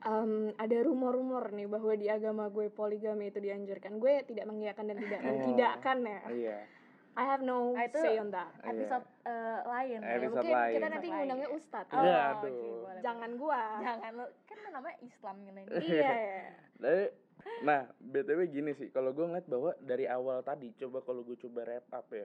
um, 0.05 0.33
ada 0.55 0.77
rumor-rumor 0.81 1.51
nih 1.51 1.67
bahwa 1.67 1.93
di 1.93 2.07
agama 2.07 2.47
gue 2.47 2.69
poligami 2.69 3.29
itu 3.29 3.38
dianjurkan. 3.38 3.97
Gue 3.97 4.23
tidak 4.23 4.47
mengiyakan 4.47 4.85
dan 4.87 4.99
tidak 4.99 5.21
Oh. 5.21 5.27
mentidakkan 5.29 5.99
ya. 6.03 6.21
iya 6.31 6.59
I 7.12 7.29
have 7.29 7.45
no 7.45 7.77
Ah, 7.77 7.85
itu 7.85 8.01
say 8.01 8.17
on 8.17 8.33
that. 8.33 8.49
episode 8.65 9.05
uh, 9.25 9.61
lain 9.69 10.01
ya. 10.01 10.17
Episode 10.17 10.33
Mungkin 10.33 10.55
lain. 10.57 10.75
kita 10.75 10.87
nanti 10.88 11.07
ngundangnya 11.07 11.49
ustadz. 11.53 11.93
Oh, 11.93 12.01
Iya, 12.01 12.21
oke, 12.33 12.49
aduh. 12.49 12.77
boleh, 12.81 13.01
Jangan 13.05 13.31
gua. 13.37 13.62
jangan 13.79 14.12
lo 14.15 14.25
kan 14.43 14.59
namanya 14.73 14.97
Islam 14.99 15.37
milenial 15.45 15.77
iya. 15.85 16.09
iya. 16.09 16.45
Dari, 16.75 17.05
nah 17.61 17.85
btw 17.99 18.41
gini 18.49 18.73
sih 18.73 18.88
kalau 18.88 19.11
gue 19.11 19.27
ngeliat 19.27 19.45
bahwa 19.45 19.77
dari 19.77 20.07
awal 20.07 20.41
tadi 20.41 20.73
coba 20.73 21.03
kalau 21.03 21.21
gue 21.21 21.37
coba 21.37 21.67
wrap 21.67 21.85
up 21.93 22.07
ya 22.09 22.25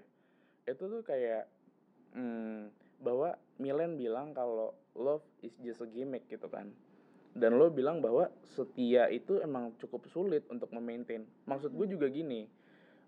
itu 0.64 0.84
tuh 0.84 1.02
kayak 1.02 1.50
hmm, 2.14 2.70
bahwa 2.98 3.34
Milen 3.58 3.98
bilang 3.98 4.32
kalau 4.32 4.72
love 4.94 5.26
is 5.42 5.52
just 5.60 5.82
a 5.82 5.88
gimmick 5.88 6.24
gitu 6.28 6.48
kan 6.48 6.70
dan 7.38 7.62
lo 7.62 7.70
bilang 7.70 8.02
bahwa 8.02 8.34
setia 8.58 9.06
itu 9.14 9.38
emang 9.40 9.78
cukup 9.78 10.10
sulit 10.10 10.44
untuk 10.50 10.74
memaintain. 10.74 11.24
Maksud 11.46 11.72
gue 11.78 11.88
juga 11.94 12.10
gini 12.10 12.50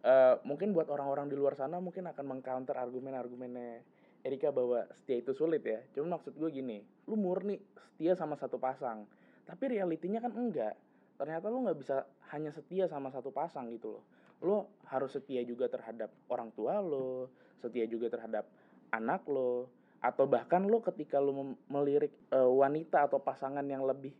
eh, 0.05 0.35
mungkin 0.45 0.71
buat 0.71 0.87
orang-orang 0.87 1.27
di 1.27 1.35
luar 1.35 1.57
sana 1.57 1.81
mungkin 1.81 2.05
akan 2.07 2.25
mengcounter 2.37 2.77
argumen-argumennya 2.77 3.81
Erika 4.21 4.53
bahwa 4.53 4.85
setia 4.93 5.17
itu 5.19 5.33
sulit 5.33 5.65
ya. 5.65 5.81
Cuma 5.97 6.21
maksud 6.21 6.37
gue 6.37 6.49
gini 6.53 6.85
lu 7.09 7.17
murni 7.17 7.57
setia 7.73 8.13
sama 8.13 8.37
satu 8.37 8.61
pasang 8.61 9.09
tapi 9.49 9.73
realitinya 9.73 10.21
kan 10.21 10.37
enggak. 10.37 10.77
Ternyata 11.17 11.49
lu 11.49 11.65
nggak 11.65 11.79
bisa 11.81 12.05
hanya 12.29 12.53
setia 12.53 12.85
sama 12.85 13.09
satu 13.09 13.33
pasang 13.33 13.73
gitu 13.73 13.97
loh. 13.97 14.03
Lo 14.45 14.57
harus 14.87 15.17
setia 15.17 15.41
juga 15.41 15.65
terhadap 15.67 16.13
orang 16.29 16.53
tua 16.53 16.77
lo 16.79 17.33
setia 17.57 17.89
juga 17.89 18.07
terhadap 18.13 18.45
anak 18.93 19.25
lo 19.25 19.67
atau 19.99 20.23
bahkan 20.23 20.63
lo 20.63 20.79
ketika 20.79 21.19
lo 21.19 21.55
melirik 21.67 22.15
eh, 22.31 22.39
wanita 22.39 23.11
atau 23.11 23.19
pasangan 23.19 23.63
yang 23.67 23.83
lebih 23.83 24.15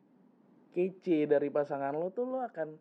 kece 0.76 1.26
dari 1.26 1.48
pasangan 1.48 1.96
lo 1.96 2.12
tuh 2.12 2.28
lo 2.28 2.44
akan 2.44 2.76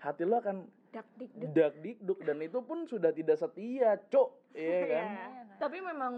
hati 0.00 0.24
lo 0.24 0.40
akan 0.40 0.64
dak 0.92 1.08
dik 1.16 1.32
dik 1.40 1.50
dak 1.56 1.74
dikduk 1.80 2.18
dan 2.24 2.38
itu 2.44 2.60
pun 2.60 2.84
sudah 2.84 3.12
tidak 3.12 3.40
setia 3.40 3.96
cok. 4.12 4.28
Iya 4.52 4.80
kan? 4.92 5.06
Iya. 5.08 5.08
Iya 5.08 5.08
kan? 5.12 5.46
tapi 5.60 5.78
memang 5.78 6.14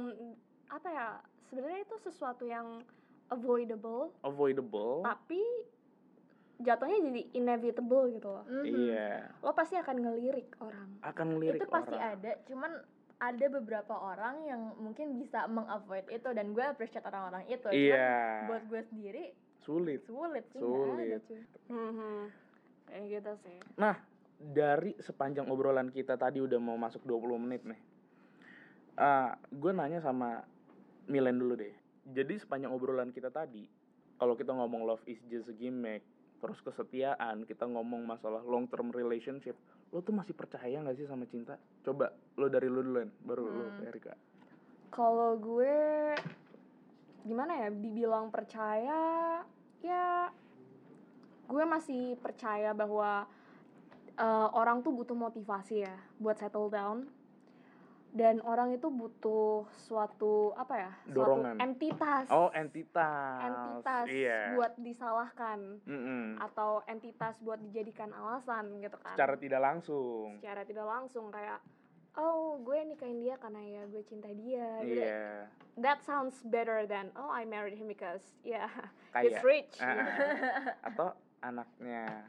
apa 0.72 0.88
ya 0.88 1.07
sebenarnya 1.46 1.81
itu 1.85 1.96
sesuatu 2.00 2.48
yang 2.48 2.83
avoidable. 3.31 4.11
Avoidable. 4.24 5.05
Tapi 5.07 5.42
jatuhnya 6.62 6.98
jadi 7.11 7.22
inevitable 7.35 8.05
gitu 8.14 8.29
loh. 8.31 8.44
Mhm. 8.46 8.64
iya. 8.66 9.31
Lo 9.42 9.55
pasti 9.55 9.79
akan 9.79 9.96
ngelirik 9.98 10.55
orang. 10.62 10.88
Akan 11.03 11.38
melirik 11.38 11.62
itu 11.62 11.66
pasti 11.70 11.94
orang. 11.94 12.18
ada 12.18 12.33
cuman 12.46 12.72
ada 13.20 13.46
beberapa 13.46 13.94
orang 13.94 14.46
yang 14.46 14.62
mungkin 14.79 15.18
bisa 15.18 15.46
mengavoid 15.46 16.07
itu 16.11 16.29
dan 16.35 16.50
gue 16.53 16.64
appreciate 16.64 17.07
orang-orang 17.07 17.46
itu 17.46 17.68
iya 17.70 18.44
buat 18.50 18.62
gue 18.66 18.83
sendiri 18.90 19.24
sulit 19.62 20.03
sulit 20.05 20.44
sih 20.53 20.61
ada 20.61 21.18
Sulit. 21.24 21.48
Mhm. 21.70 22.20
kayak 22.85 23.05
gitu 23.09 23.33
sih 23.48 23.59
Nah, 23.81 23.96
dari 24.38 24.92
sepanjang 25.00 25.48
obrolan 25.48 25.88
kita 25.88 26.20
tadi 26.20 26.42
udah 26.42 26.61
mau 26.61 26.77
masuk 26.77 27.00
20 27.07 27.40
menit 27.40 27.62
nih. 27.64 27.81
Ah, 28.94 29.35
gue 29.50 29.72
nanya 29.72 30.05
sama 30.05 30.44
Milen 31.09 31.40
dulu 31.40 31.57
deh. 31.57 31.74
Jadi 32.05 32.37
sepanjang 32.40 32.72
obrolan 32.72 33.12
kita 33.12 33.33
tadi, 33.33 33.64
kalau 34.20 34.37
kita 34.37 34.53
ngomong 34.53 34.85
love 34.85 35.03
is 35.09 35.20
just 35.33 35.48
a 35.48 35.57
gimmick, 35.57 36.05
terus 36.40 36.61
kesetiaan, 36.61 37.48
kita 37.48 37.64
ngomong 37.64 38.05
masalah 38.05 38.44
long 38.44 38.68
term 38.68 38.92
relationship, 38.92 39.57
lo 39.94 40.02
tuh 40.02 40.11
masih 40.11 40.35
percaya 40.35 40.74
nggak 40.74 40.96
sih 40.96 41.07
sama 41.07 41.22
cinta? 41.24 41.54
Coba 41.80 42.11
lo 42.35 42.46
dari 42.48 42.66
lo 42.66 42.83
duluan, 42.83 43.07
baru 43.22 43.42
lo 43.44 43.64
Hmm. 43.70 43.87
Erika. 43.87 44.12
kalau 44.90 45.35
gue 45.35 46.14
gimana 47.22 47.52
ya 47.57 47.68
dibilang 47.68 48.30
percaya 48.30 49.42
ya 49.80 50.30
gue 51.44 51.64
masih 51.64 52.14
percaya 52.16 52.70
bahwa 52.70 53.26
eh, 54.14 54.48
orang 54.52 54.80
tuh 54.80 54.90
butuh 54.90 55.14
motivasi 55.14 55.83
ya 55.83 55.94
buat 56.16 56.38
settle 56.38 56.70
down 56.70 57.11
dan 58.14 58.38
orang 58.40 58.70
itu 58.70 58.87
butuh 58.87 59.66
suatu 59.77 60.55
apa 60.55 60.74
ya 60.79 60.92
Dorongan. 61.05 61.59
suatu 61.59 61.66
entitas 61.66 62.27
Oh, 62.29 62.46
entitas. 62.48 63.42
entitas 63.42 64.07
Iya. 64.07 64.55
buat 64.55 64.72
disalahkan 64.79 65.83
Mm-mm. 65.83 66.38
atau 66.38 66.87
entitas 66.87 67.35
buat 67.38 67.59
dijadikan 67.61 68.09
alasan 68.09 68.79
gitu 68.79 68.94
kan 68.96 69.12
Secara 69.12 69.35
tidak 69.35 69.61
langsung. 69.61 70.38
secara 70.38 70.62
tidak 70.62 70.87
langsung 70.87 71.29
kayak 71.29 71.59
oh 72.14 72.55
gue 72.61 72.79
nikahin 72.87 73.18
dia 73.18 73.35
karena 73.35 73.59
ya 73.61 73.83
gue 73.85 74.03
cinta 74.05 74.31
dia 74.31 74.68
gitu 74.81 75.03
Iya. 75.03 75.50
that 75.77 75.98
sounds 76.00 76.38
better 76.44 76.83
than 76.85 77.11
oh 77.14 77.27
I 77.29 77.42
married 77.42 77.74
him 77.74 77.90
because 77.90 78.22
yeah 78.40 78.70
Kayak 79.11 79.27
he's 79.29 79.42
rich 79.42 79.74
Ah, 79.77 79.90
gitu. 79.90 80.03
atau 80.88 81.07
anaknya 81.40 82.22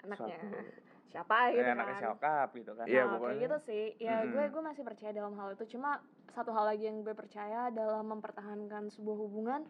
anaknya 0.00 0.38
suatu- 0.38 0.81
siapa 1.12 1.52
gitu 1.52 1.60
eh, 1.60 1.66
kan 1.68 1.76
anaknya 1.76 1.96
Shokap 2.00 2.48
gitu 2.56 2.72
kan. 2.72 2.84
nah 2.88 3.18
kayak 3.20 3.38
gitu 3.38 3.56
sih 3.68 3.84
ya 4.00 4.16
Mm-mm. 4.18 4.32
gue 4.32 4.44
gue 4.48 4.62
masih 4.64 4.82
percaya 4.82 5.12
dalam 5.12 5.34
hal 5.36 5.48
itu 5.52 5.64
cuma 5.76 6.00
satu 6.32 6.50
hal 6.50 6.64
lagi 6.64 6.88
yang 6.88 7.04
gue 7.04 7.12
percaya 7.12 7.68
dalam 7.68 8.08
mempertahankan 8.08 8.88
sebuah 8.90 9.16
hubungan 9.20 9.62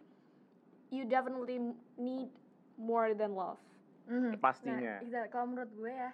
you 0.88 1.02
definitely 1.05 1.59
need 1.98 2.31
more 2.78 3.11
than 3.12 3.35
love 3.35 3.59
Mhm. 4.02 4.42
Pastinya. 4.42 4.98
Nah, 4.98 5.05
exactly. 5.07 5.31
kalau 5.31 5.46
menurut 5.46 5.72
gue 5.72 5.92
ya 5.94 6.11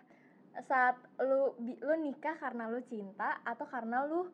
saat 0.60 0.96
lu 1.22 1.56
lu 1.56 1.94
nikah 2.02 2.36
karena 2.36 2.68
lu 2.68 2.84
cinta 2.84 3.40
atau 3.40 3.64
karena 3.64 4.04
lu 4.04 4.28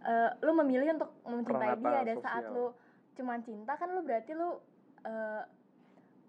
eh, 0.00 0.30
lu 0.40 0.56
memilih 0.56 0.96
untuk 0.96 1.10
mencintai 1.26 1.76
Peran 1.76 1.84
dia 1.84 2.00
dan 2.06 2.16
saat 2.22 2.44
lu 2.48 2.72
cuman 3.12 3.42
cinta 3.42 3.74
kan 3.74 3.90
lu 3.90 4.00
berarti 4.00 4.32
lu 4.32 4.56
eh, 5.04 5.42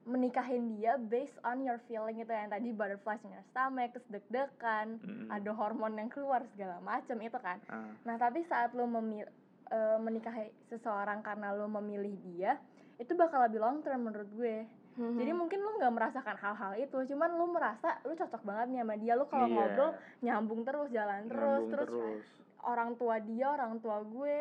menikahin 0.03 0.73
dia 0.73 0.95
based 0.97 1.35
on 1.41 1.61
your 1.61 1.77
feeling 1.85 2.15
itu 2.15 2.27
yang 2.27 2.47
tadi 2.47 2.71
butterflies 2.71 3.21
in 3.21 3.31
your 3.31 3.45
stomach 3.45 3.91
terus 3.91 4.07
deg-degan 4.09 4.97
Mm-mm. 4.99 5.27
ada 5.27 5.51
hormon 5.51 5.93
yang 5.93 6.07
keluar 6.07 6.41
segala 6.51 6.79
macam 6.79 7.17
itu 7.19 7.37
kan 7.37 7.59
Ah, 7.65 7.91
Nah, 8.03 8.15
tapi 8.15 8.41
saat 8.43 8.71
lu 8.71 8.85
memil 8.85 9.27
eh, 9.69 9.97
menikahi 9.97 10.49
seseorang 10.65 11.21
karena 11.21 11.53
lu 11.53 11.69
memilih 11.69 12.17
dia, 12.25 12.57
itu 12.97 13.13
bakal 13.13 13.45
lebih 13.45 13.61
long 13.61 13.79
term 13.79 14.01
menurut 14.01 14.25
gue. 14.33 14.65
Jadi 14.97 15.29
Hmm. 15.29 15.39
mungkin 15.39 15.61
lu 15.61 15.77
nggak 15.77 15.93
merasakan 15.93 16.35
hal-hal 16.35 16.73
itu, 16.75 16.97
cuman 17.13 17.37
lu 17.37 17.47
merasa 17.47 18.01
lu 18.01 18.11
cocok 18.11 18.41
banget 18.41 18.65
nih 18.67 18.79
sama 18.81 18.95
dia. 18.97 19.13
Lu 19.13 19.29
kalau 19.29 19.45
iya, 19.45 19.53
ngobrol 19.53 19.91
nyambung 20.19 20.61
terus, 20.65 20.87
jalan 20.89 21.21
terus, 21.23 21.39
nyambung 21.39 21.69
terus, 21.69 21.87
terus. 21.87 22.25
orang 22.65 22.91
tua 22.97 23.15
dia, 23.21 23.47
orang 23.47 23.77
tua 23.77 23.97
gue 24.01 24.35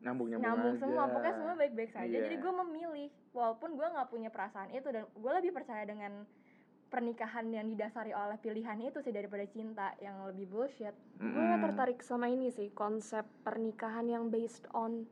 nyambung 0.00 0.28
nyambung, 0.28 0.46
nyambung 0.46 0.72
aja. 0.72 0.80
semua, 0.80 1.02
pokoknya 1.06 1.34
semua 1.34 1.54
baik-baik 1.54 1.90
saja. 1.90 2.06
Iya. 2.08 2.22
Jadi 2.22 2.36
gue 2.36 2.52
memilih, 2.56 3.06
walaupun 3.30 3.70
gue 3.74 3.86
nggak 3.88 4.08
punya 4.08 4.28
perasaan 4.28 4.70
itu 4.70 4.88
dan 4.88 5.04
gue 5.08 5.32
lebih 5.34 5.50
percaya 5.50 5.84
dengan 5.84 6.22
pernikahan 6.86 7.44
yang 7.48 7.68
didasari 7.68 8.10
oleh 8.10 8.38
pilihan 8.38 8.80
itu 8.80 8.98
sih 8.98 9.10
daripada 9.10 9.44
cinta 9.44 9.92
yang 9.98 10.24
lebih 10.24 10.46
bullshit. 10.46 10.96
gue 11.14 11.26
Mm-mm. 11.28 11.60
tertarik 11.62 12.00
sama 12.00 12.26
ini 12.26 12.48
sih 12.48 12.72
konsep 12.72 13.28
pernikahan 13.42 14.06
yang 14.06 14.28
based 14.28 14.64
on 14.72 15.04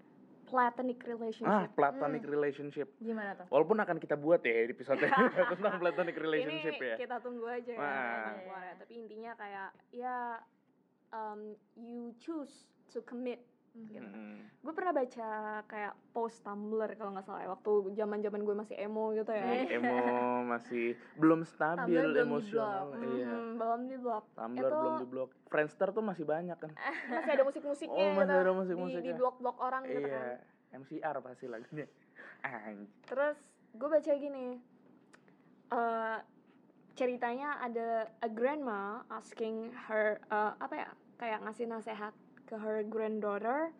platonic 0.46 1.02
ah 1.02 1.10
relationship 1.10 1.68
platonic 1.74 2.22
Hmm. 2.22 2.30
relationship 2.30 2.88
Gimana 2.96 3.34
tuh? 3.34 3.50
walaupun 3.50 3.76
akan 3.76 3.98
kita 3.98 4.14
buat 4.14 4.40
ya 4.40 4.62
di 4.62 4.72
episode 4.72 5.02
tentang 5.52 5.74
platonic 5.76 6.14
relationship 6.14 6.70
ini 6.72 6.86
ya 6.86 6.96
kita 6.96 7.18
tunggu 7.18 7.44
aja 7.44 7.72
ya 7.74 7.92
keluarnya. 8.38 8.74
tapi 8.78 8.92
intinya 8.94 9.32
kayak 9.34 9.68
ya 9.90 10.38
um, 11.10 11.50
you 11.74 12.14
choose 12.16 12.64
to 12.86 13.02
commit 13.02 13.42
gitu. 13.86 14.00
Mm-mm. 14.00 14.34
gue 14.58 14.72
pernah 14.72 14.92
baca 14.92 15.28
kayak 15.64 15.94
post 16.10 16.40
tumblr 16.40 16.90
kalau 16.92 17.12
nggak 17.12 17.22
salah 17.22 17.38
ya 17.38 17.50
waktu 17.50 17.70
zaman 17.92 18.18
zaman 18.18 18.40
gue 18.42 18.54
masih 18.56 18.76
emo 18.76 19.12
gitu 19.12 19.30
ya 19.30 19.44
Eh. 19.62 19.76
emo 19.76 19.94
masih 20.52 20.84
belum 21.14 21.44
stabil 21.44 21.94
Tumblr 21.94 22.10
belum 22.10 22.26
emosional 22.26 22.86
di-block. 22.90 23.12
iya 23.12 23.26
Mhm, 23.28 23.50
belum 23.54 23.80
di 23.84 23.96
blok 23.96 24.24
Tumblr 24.32 24.64
Itu- 24.64 24.76
belum 24.76 24.94
di 24.96 25.06
blok 25.06 25.30
Friendster 25.46 25.88
tuh 25.90 26.02
masih 26.02 26.24
banyak 26.24 26.56
kan 26.56 26.72
masih 27.12 27.30
ada 27.32 27.44
musik 27.44 27.62
musiknya 27.62 28.06
Oh, 28.06 28.16
masih 28.16 28.34
ada 28.34 28.42
di, 28.44 28.56
musik-musiknya. 28.56 29.06
di 29.06 29.12
blok 29.14 29.36
blok 29.38 29.56
orang 29.58 29.82
gitu 29.84 30.00
kan 30.02 30.24
iya 30.24 30.36
MCR 30.74 31.16
pasti 31.20 31.44
lagunya 31.46 31.86
terus 33.04 33.38
gue 33.70 33.88
baca 33.88 34.12
gini 34.12 34.58
eh 35.68 36.18
ceritanya 36.92 37.60
ada 37.60 37.88
a 38.16 38.28
grandma 38.28 38.82
asking 39.10 39.68
her 39.84 40.16
eh, 40.24 40.52
apa 40.56 40.74
ya 40.74 40.88
kayak 41.16 41.38
ngasih 41.42 41.66
nasehat 41.66 42.14
ke 42.46 42.54
her 42.54 42.86
granddaughter 42.86 43.74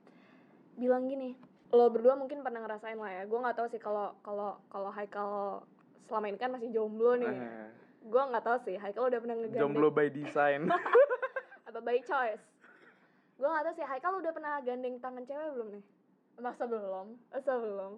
bilang 0.76 1.06
gini 1.06 1.38
lo 1.70 1.90
berdua 1.90 2.14
mungkin 2.14 2.42
pernah 2.42 2.62
ngerasain 2.62 2.98
lah 2.98 3.10
ya 3.10 3.22
gue 3.26 3.38
nggak 3.38 3.56
tahu 3.58 3.68
sih 3.70 3.80
kalau 3.82 4.14
kalau 4.22 4.58
kalau 4.70 4.90
Haikal 4.90 5.62
selama 6.06 6.30
ini 6.30 6.38
kan 6.38 6.54
masih 6.54 6.70
jomblo 6.70 7.18
nih. 7.18 7.26
Eh, 7.26 7.68
gue 8.06 8.22
nggak 8.22 8.44
tahu 8.46 8.56
sih 8.62 8.78
Haikal 8.78 9.10
udah 9.10 9.18
pernah 9.18 9.34
ngegandeng. 9.34 9.62
Jomblo 9.66 9.88
by 9.90 10.06
design. 10.06 10.70
Apa 11.68 11.82
by 11.82 11.98
choice? 12.06 12.42
Gue 13.34 13.48
nggak 13.50 13.64
tahu 13.66 13.74
sih 13.74 13.86
Haikal 13.90 14.12
udah 14.22 14.30
pernah 14.30 14.62
gandeng 14.62 15.02
tangan 15.02 15.26
cewek 15.26 15.50
belum 15.58 15.68
nih? 15.74 15.84
Masa 16.38 16.64
belum? 16.70 17.06
masa 17.34 17.52
belum? 17.58 17.92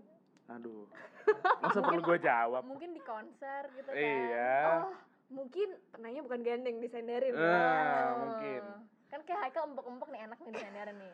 Aduh. 0.48 0.88
Masa 1.62 1.78
perlu 1.85 2.00
gue 2.00 2.18
jawab? 2.24 2.64
Mungkin 2.64 2.96
di 2.96 3.02
konser 3.04 3.68
gitu 3.76 3.92
kan. 3.92 4.00
iya. 4.00 4.88
Oh 4.88 4.96
mungkin 5.28 5.76
pernahnya 5.92 6.24
bukan 6.24 6.40
gandeng 6.40 6.81
disenderin. 6.81 7.37
Ah, 7.37 7.44
Oh. 7.44 8.12
mungkin. 8.24 8.62
Kan 9.08 9.20
kayak 9.24 9.40
Haikal 9.42 9.64
empuk-empuk 9.66 10.08
nih 10.08 10.20
enak 10.22 10.38
nih 10.38 10.50
di 10.50 10.58
senderan 10.58 10.94
nih. 10.94 11.10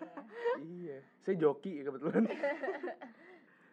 iya 0.59 0.97
saya 1.21 1.37
joki 1.37 1.73
kebetulan 1.81 2.25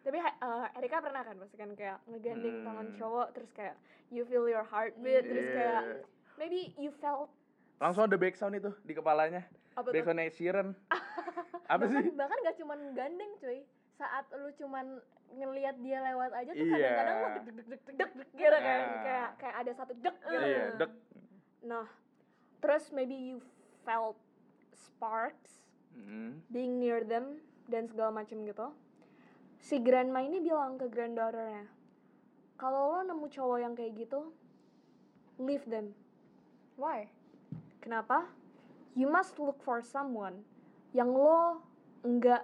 tapi 0.02 0.18
uh, 0.18 0.66
Erika 0.74 0.98
pernah 0.98 1.22
kan 1.22 1.38
pasti 1.38 1.54
kan 1.54 1.70
kayak 1.72 1.98
ngegandeng 2.04 2.56
Hmm. 2.56 2.66
tangan 2.66 2.88
cowok 2.96 3.28
terus 3.32 3.50
kayak 3.52 3.74
you 4.08 4.22
feel 4.22 4.44
your 4.44 4.62
heartbeat 4.64 5.22
terus 5.22 5.42
Iya. 5.44 5.54
kayak 5.54 5.82
maybe 6.36 6.60
you 6.76 6.90
felt 6.92 7.30
langsung 7.78 8.04
ada 8.04 8.14
back 8.14 8.34
sound 8.34 8.54
itu 8.54 8.70
di 8.82 8.92
kepalanya 8.92 9.46
apa 9.74 9.88
back 9.88 10.06
Sheeran 10.32 10.74
apa 11.72 11.82
sih 11.84 12.02
bahkan, 12.10 12.14
bahkan 12.18 12.38
gak 12.42 12.56
cuman 12.58 12.78
gandeng 12.92 13.32
cuy. 13.38 13.62
Saat 13.94 14.26
lu 14.32 14.50
cuman 14.56 14.98
ngelihat 15.30 15.78
dia 15.78 16.02
lewat 16.02 16.30
aja 16.32 16.50
tuh 16.50 16.66
Iya. 16.66 16.90
kadang-kadang 16.92 17.16
lu 17.16 17.28
deg 17.28 17.44
deg 17.46 17.54
deg 17.56 17.80
deg 17.94 18.10
deg 18.12 18.28
gitu 18.32 18.58
kan 18.58 18.80
Ah. 18.82 19.02
kayak 19.02 19.30
kayak 19.38 19.56
ada 19.56 19.72
satu 19.72 19.92
dek 19.94 20.16
gitu 20.20 20.42
iya 20.42 20.64
dek 20.76 20.92
nah 21.62 21.86
terus 22.58 22.90
maybe 22.90 23.14
you 23.14 23.38
felt 23.82 24.16
sparks 24.72 25.60
Mm. 25.92 26.40
being 26.48 26.80
near 26.80 27.04
them 27.04 27.36
dan 27.68 27.84
segala 27.84 28.08
macam 28.14 28.40
gitu 28.42 28.72
si 29.60 29.76
grandma 29.76 30.24
ini 30.24 30.40
bilang 30.40 30.74
ke 30.74 30.88
granddaughternya 30.88 31.68
kalau 32.56 32.96
lo 32.96 33.00
nemu 33.04 33.28
cowok 33.28 33.58
yang 33.60 33.76
kayak 33.76 33.92
gitu 33.98 34.32
leave 35.36 35.68
them 35.68 35.92
Why? 36.74 37.12
kenapa 37.78 38.24
you 38.92 39.04
must 39.04 39.36
look 39.36 39.60
for 39.60 39.84
someone 39.84 40.40
yang 40.90 41.12
lo 41.12 41.60
nggak 42.00 42.40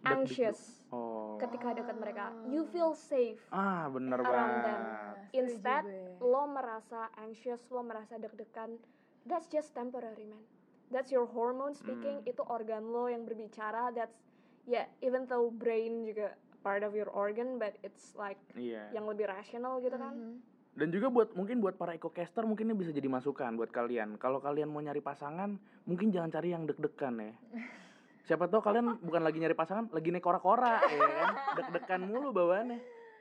Deg-deg. 0.00 0.16
anxious 0.16 0.80
oh 0.88 1.36
ketika 1.36 1.76
dekat 1.76 1.96
mereka 1.96 2.32
you 2.48 2.64
feel 2.64 2.96
safe 2.96 3.44
ah 3.50 3.86
bener 3.86 4.18
around 4.18 4.56
them. 4.58 4.80
banget 4.80 5.08
Instead, 5.30 5.84
lo 6.18 6.42
merasa 6.44 7.06
anxious, 7.14 7.62
lo 7.70 7.86
merasa 7.86 8.18
deg-degan, 8.18 8.74
that's 9.22 9.46
just 9.46 9.70
temporary, 9.70 10.26
man. 10.26 10.42
That's 10.90 11.08
your 11.08 11.24
hormone 11.24 11.72
speaking, 11.72 12.20
Hmm. 12.20 12.30
itu 12.30 12.42
organ 12.44 12.90
lo 12.90 13.06
yang 13.06 13.22
berbicara, 13.22 13.94
that's, 13.94 14.18
yeah, 14.66 14.90
even 15.00 15.24
though 15.24 15.48
brain 15.48 16.02
juga 16.02 16.34
part 16.60 16.82
of 16.82 16.92
your 16.92 17.08
organ, 17.08 17.56
but 17.56 17.78
it's 17.80 18.12
like 18.14 18.36
iya 18.52 18.90
yang 18.90 19.06
lebih 19.06 19.24
rasional 19.24 19.78
gitu 19.78 19.96
kan. 19.96 20.12
Mhm. 20.12 20.34
dan 20.70 20.86
juga 20.94 21.10
buat 21.10 21.34
mungkin 21.34 21.58
buat 21.58 21.74
para 21.74 21.92
ecocaster 21.92 22.46
mungkin 22.46 22.70
ini 22.70 22.78
bisa 22.78 22.94
jadi 22.94 23.10
masukan 23.10 23.58
buat 23.58 23.68
kalian 23.68 24.14
kalau 24.16 24.38
kalian 24.38 24.70
mau 24.70 24.78
nyari 24.78 25.02
pasangan 25.02 25.58
mungkin 25.82 26.14
jangan 26.14 26.30
cari 26.30 26.54
yang 26.54 26.62
deg-degan 26.62 27.18
ya 27.18 27.34
siapa 28.30 28.46
tahu 28.46 28.62
kalian 28.62 29.02
bukan 29.02 29.18
lagi 29.18 29.42
nyari 29.42 29.52
pasangan 29.52 29.90
lagi 29.90 30.14
naik 30.14 30.22
kora-kora 30.22 30.78
ya 30.86 31.10
kan 31.10 31.30
deg-degan 31.58 32.00
mulu 32.06 32.30
bawaannya 32.30 32.78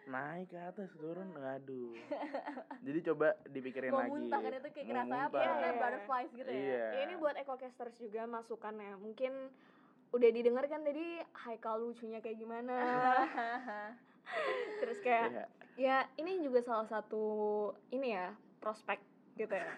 naik 0.09 0.49
ke 0.49 0.57
atas 0.57 0.89
turun 0.93 1.29
aduh 1.37 1.93
jadi 2.85 2.99
coba 3.07 3.27
dipikirin 3.45 3.89
Mau 3.89 4.01
lagi 4.01 4.11
muntah 4.11 4.39
kan 4.39 4.51
itu 4.51 4.69
kayak 4.71 4.85
Mau 4.85 4.93
ngerasa 4.97 5.15
apa 5.21 5.37
ya, 5.37 5.45
Iya. 5.45 5.71
butterflies 5.73 6.31
gitu 6.33 6.49
ya. 6.49 6.57
iya 6.57 6.85
Ya, 6.89 6.99
ini 7.05 7.13
buat 7.15 7.35
ecocasters 7.35 7.95
juga 7.95 8.21
masukannya. 8.25 8.91
Mungkin 8.97 9.33
udah 10.09 10.29
didengar 10.29 10.65
kan 10.65 10.81
tadi 10.81 11.05
Haikal 11.37 11.77
lucunya 11.79 12.17
kayak 12.17 12.37
gimana. 12.37 12.77
Terus 14.81 14.97
kayak 14.99 15.27
Iya. 15.29 15.45
ya 15.77 15.97
ini 16.17 16.41
juga 16.41 16.59
salah 16.61 16.85
satu 16.85 17.23
ini 17.89 18.11
ya 18.11 18.33
prospek 18.59 18.99
gitu 19.35 19.53
ya 19.53 19.69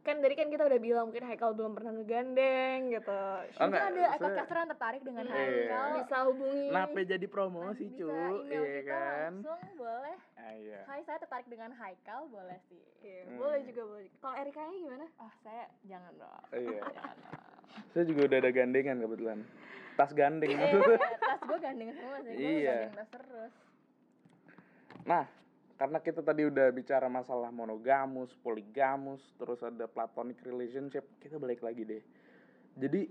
kan 0.00 0.16
dari 0.16 0.32
kan 0.32 0.48
kita 0.48 0.62
udah 0.62 0.78
bilang 0.78 1.04
mungkin 1.06 1.22
Haikal 1.22 1.52
belum 1.52 1.72
pernah 1.72 1.92
ngegandeng 1.92 2.88
gitu 2.90 3.12
Oh, 3.12 3.40
Mungkin 3.62 3.82
ada 3.82 3.92
saya- 3.92 4.16
ecocaster 4.16 4.56
yang 4.56 4.70
tertarik 4.70 5.02
dengan 5.02 5.24
Iya. 5.24 5.36
Haikal. 5.36 5.86
bisa 5.94 6.16
hubungi 6.24 6.66
Nape 6.70 7.00
jadi 7.04 7.26
promosi 7.26 7.84
Bisa 7.86 7.96
cu 7.98 8.08
email 8.08 8.36
iya 8.42 8.60
kita 8.72 8.88
kan 8.88 9.32
langsung 9.36 9.60
boleh. 9.76 10.16
Ah, 10.34 10.52
iya 10.54 10.80
Hai, 10.84 11.00
saya 11.02 11.18
tertarik 11.18 11.46
dengan 11.46 11.70
Haikal, 11.70 12.20
boleh 12.26 12.58
sih. 12.66 12.80
Iya, 12.98 13.20
Hmm. 13.22 13.36
boleh 13.38 13.60
juga 13.62 13.82
boleh 13.86 14.08
kalau 14.18 14.34
Erika 14.36 14.60
nya 14.62 14.72
gimana 14.74 15.06
Oh, 15.18 15.32
saya 15.38 15.64
jangan 15.82 16.12
dong. 16.14 16.42
iya 16.54 16.80
Jangan 16.82 17.16
dong. 17.18 17.38
saya 17.86 18.04
juga 18.04 18.20
udah 18.24 18.38
ada 18.38 18.50
gandengan 18.50 18.96
kebetulan 18.98 19.38
tas 19.92 20.12
gandeng 20.12 20.50
Eh, 20.50 20.72
tas 21.20 21.40
gue 21.40 21.58
gandeng 21.58 21.90
semua 21.92 22.16
sih, 22.20 22.32
gue 22.32 22.50
Iya. 22.58 22.72
gandeng 22.88 22.96
tas 22.96 23.10
terus. 23.10 23.52
Nah, 25.02 25.24
karena 25.80 25.96
kita 26.04 26.20
tadi 26.20 26.44
udah 26.44 26.68
bicara 26.76 27.08
masalah 27.08 27.48
monogamus, 27.48 28.36
poligamus, 28.44 29.24
terus 29.40 29.64
ada 29.64 29.88
platonic 29.88 30.36
relationship, 30.44 31.08
kita 31.24 31.40
balik 31.40 31.64
lagi 31.64 31.88
deh. 31.88 32.04
Jadi 32.76 33.08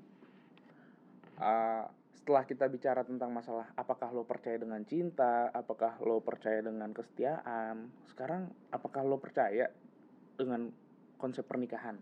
uh, 1.41 1.89
setelah 2.13 2.45
kita 2.45 2.69
bicara 2.69 3.01
tentang 3.01 3.33
masalah 3.33 3.73
apakah 3.73 4.13
lo 4.13 4.21
percaya 4.21 4.61
dengan 4.61 4.85
cinta, 4.85 5.49
apakah 5.49 5.97
lo 6.05 6.21
percaya 6.21 6.61
dengan 6.61 6.93
kesetiaan, 6.93 7.89
sekarang 8.13 8.53
apakah 8.69 9.01
lo 9.01 9.17
percaya 9.17 9.65
dengan 10.37 10.69
konsep 11.17 11.49
pernikahan? 11.49 11.97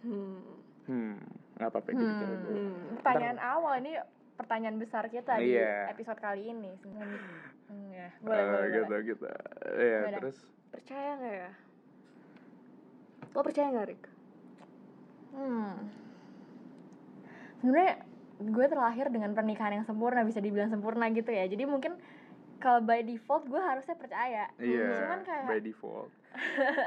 hmm. 0.00 0.64
Hmm, 0.86 1.18
nggak 1.58 1.68
apa-apa 1.76 1.88
dipikirin 1.92 2.38
dulu. 2.46 2.56
Hmm. 2.56 2.94
Pertanyaan 3.02 3.40
awal 3.42 3.74
ini 3.84 3.92
pertanyaan 4.38 4.78
besar 4.78 5.10
kita 5.10 5.34
di 5.42 5.58
Iya. 5.58 5.90
episode 5.92 6.20
kali 6.22 6.46
ini. 6.46 6.72
Hmm, 6.86 7.55
ya. 7.88 8.06
Eh, 8.06 8.10
Boleh, 8.18 8.42
boleh, 8.44 8.66
gitu 8.68 8.84
boleh. 8.86 9.00
gitu. 9.04 9.24
Iya, 9.72 9.98
Yaudah. 10.00 10.18
terus 10.18 10.36
percaya 10.68 11.10
nggak 11.14 11.34
ya 11.36 11.50
lo 13.28 13.40
percaya 13.42 13.66
nggak 13.70 13.88
Rik 13.88 14.04
Hmm. 15.28 15.76
Sebenarnya 17.58 18.00
gue 18.38 18.66
terlahir 18.66 19.06
dengan 19.08 19.32
pernikahan 19.32 19.72
yang 19.74 19.84
sempurna, 19.84 20.24
bisa 20.24 20.40
dibilang 20.40 20.68
sempurna 20.68 21.08
gitu 21.10 21.28
ya. 21.28 21.44
Jadi 21.44 21.64
mungkin 21.64 22.00
kalau 22.56 22.80
by 22.80 23.00
default 23.02 23.44
gue 23.44 23.60
harusnya 23.60 23.92
percaya. 23.94 24.48
iya, 24.56 24.88
Cuman 24.98 25.20
kayak 25.22 25.44
by 25.46 25.60
default. 25.60 26.08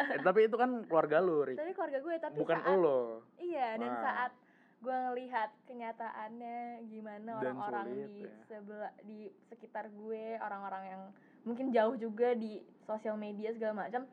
eh, 0.10 0.20
tapi 0.20 0.46
itu 0.46 0.56
kan 0.56 0.82
keluarga 0.84 1.18
lo, 1.20 1.42
Rik. 1.44 1.58
tapi 1.58 1.74
keluarga 1.74 2.00
gue 2.00 2.15
tapi 2.18 2.36
Bukan 2.38 2.58
saat 2.60 2.74
lo. 2.76 3.22
iya 3.38 3.74
dan 3.76 3.92
Wah. 3.92 4.02
saat 4.04 4.32
gue 4.80 4.96
ngelihat 4.96 5.52
kenyataannya 5.65 6.58
gimana 6.88 7.36
orang-orang 7.38 7.88
di 8.08 8.24
ya. 8.24 8.32
sebelah 8.48 8.94
di 9.04 9.20
sekitar 9.46 9.88
gue, 9.89 10.39
orang-orang 10.39 10.84
yang 10.88 11.02
mungkin 11.44 11.70
jauh 11.70 11.96
juga 11.96 12.32
di 12.32 12.60
sosial 12.82 13.15
media 13.15 13.52
segala 13.52 13.86
macam, 13.86 14.08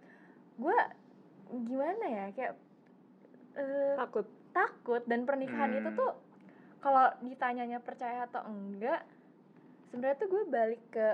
gue 0.57 0.79
gimana 1.63 2.05
ya 2.05 2.25
kayak 2.33 2.55
eh, 3.55 3.95
takut 3.95 4.27
takut 4.51 5.03
dan 5.07 5.23
pernikahan 5.23 5.71
itu 5.73 5.87
Hmm. 5.87 5.97
tuh 5.97 6.13
kalau 6.79 7.07
ditanyanya 7.21 7.79
percaya 7.79 8.27
atau 8.27 8.43
enggak 8.45 9.07
sebenarnya 9.87 10.19
tuh 10.19 10.29
gue 10.29 10.43
balik 10.47 10.83
ke 10.89 11.09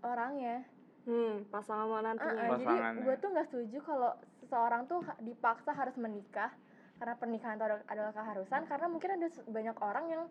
orangnya 0.00 0.64
hmm 1.04 1.46
pasangan 1.46 1.84
lo 1.84 2.00
nantinya 2.00 2.32
Uh-uh, 2.32 2.50
jadi 2.54 2.64
Pasangannya. 2.66 3.02
gue 3.02 3.14
tuh 3.16 3.28
nggak 3.28 3.46
setuju 3.46 3.78
kalau 3.82 4.10
seseorang 4.40 4.82
tuh 4.86 4.98
dipaksa 5.20 5.70
harus 5.70 5.94
menikah 5.96 6.50
karena 6.96 7.14
pernikahan 7.14 7.54
itu 7.54 7.64
adalah- 7.64 7.86
adalah 7.86 8.12
keharusan 8.12 8.60
karena 8.64 8.86
mungkin 8.86 9.10
ada 9.12 9.26
banyak 9.46 9.76
orang 9.78 10.04
yang 10.06 10.22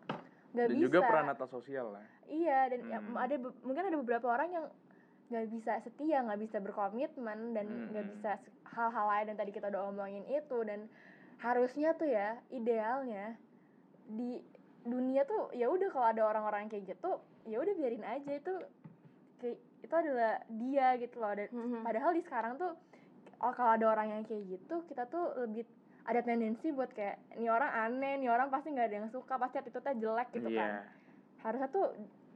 nggak 0.52 0.66
Dan 0.66 0.74
bisa 0.74 0.84
juga 0.84 1.00
peranata 1.04 1.46
sosial 1.48 1.86
lah. 1.92 2.04
iya 2.26 2.60
dan 2.68 2.80
ya, 2.86 3.00
Hmm. 3.00 3.16
ada 3.16 3.36
be- 3.36 3.58
mungkin 3.62 3.84
ada 3.84 3.98
beberapa 3.98 4.28
orang 4.30 4.50
yang 4.52 4.66
nggak 5.26 5.46
bisa 5.52 5.72
setia 5.80 6.22
nggak 6.22 6.40
bisa 6.40 6.58
berkomitmen 6.60 7.40
dan 7.52 7.66
nggak 7.90 8.04
Hmm. 8.04 8.14
bisa 8.14 8.32
hal-hal 8.68 9.06
lain 9.06 9.26
yang 9.28 9.38
tadi 9.38 9.52
kita 9.52 9.68
udah 9.68 9.82
omongin 9.86 10.24
itu 10.24 10.58
dan 10.64 10.88
harusnya 11.38 11.94
tuh 11.94 12.08
ya 12.08 12.28
idealnya 12.50 13.36
di 14.08 14.40
dunia 14.82 15.26
tuh 15.26 15.50
ya 15.52 15.66
udah 15.68 15.90
kalau 15.90 16.08
ada 16.08 16.24
orang-orang 16.24 16.66
kayak 16.68 16.88
gitu 16.88 17.18
ya 17.44 17.58
udah 17.58 17.74
biarin 17.74 18.06
aja 18.06 18.32
itu 18.32 18.54
kayak 19.36 19.58
itu 19.82 19.94
adalah 19.94 20.34
dia 20.48 20.88
gitu 20.96 21.18
loh 21.18 21.34
dan 21.34 21.50
Mhm. 21.52 21.82
padahal 21.84 22.12
di 22.12 22.22
sekarang 22.22 22.54
tuh 22.56 22.74
oh, 23.38 23.52
kalau 23.52 23.72
ada 23.72 23.86
orang 23.88 24.08
yang 24.12 24.24
kayak 24.24 24.46
gitu 24.48 24.76
kita 24.86 25.06
tuh 25.06 25.26
lebih 25.40 25.66
ada 26.06 26.22
tendensi 26.22 26.70
buat 26.70 26.94
kayak 26.94 27.18
ini 27.38 27.50
orang 27.50 27.72
aneh 27.74 28.22
nih 28.22 28.30
orang 28.30 28.54
pasti 28.54 28.70
nggak 28.70 28.88
ada 28.88 28.98
yang 29.02 29.10
suka 29.10 29.36
pasti 29.36 29.58
attitude-nya 29.58 29.98
jelek 29.98 30.30
gitu 30.34 30.50
Iya. 30.50 30.60
kan 30.62 30.72
harusnya 31.42 31.70
tuh 31.70 31.86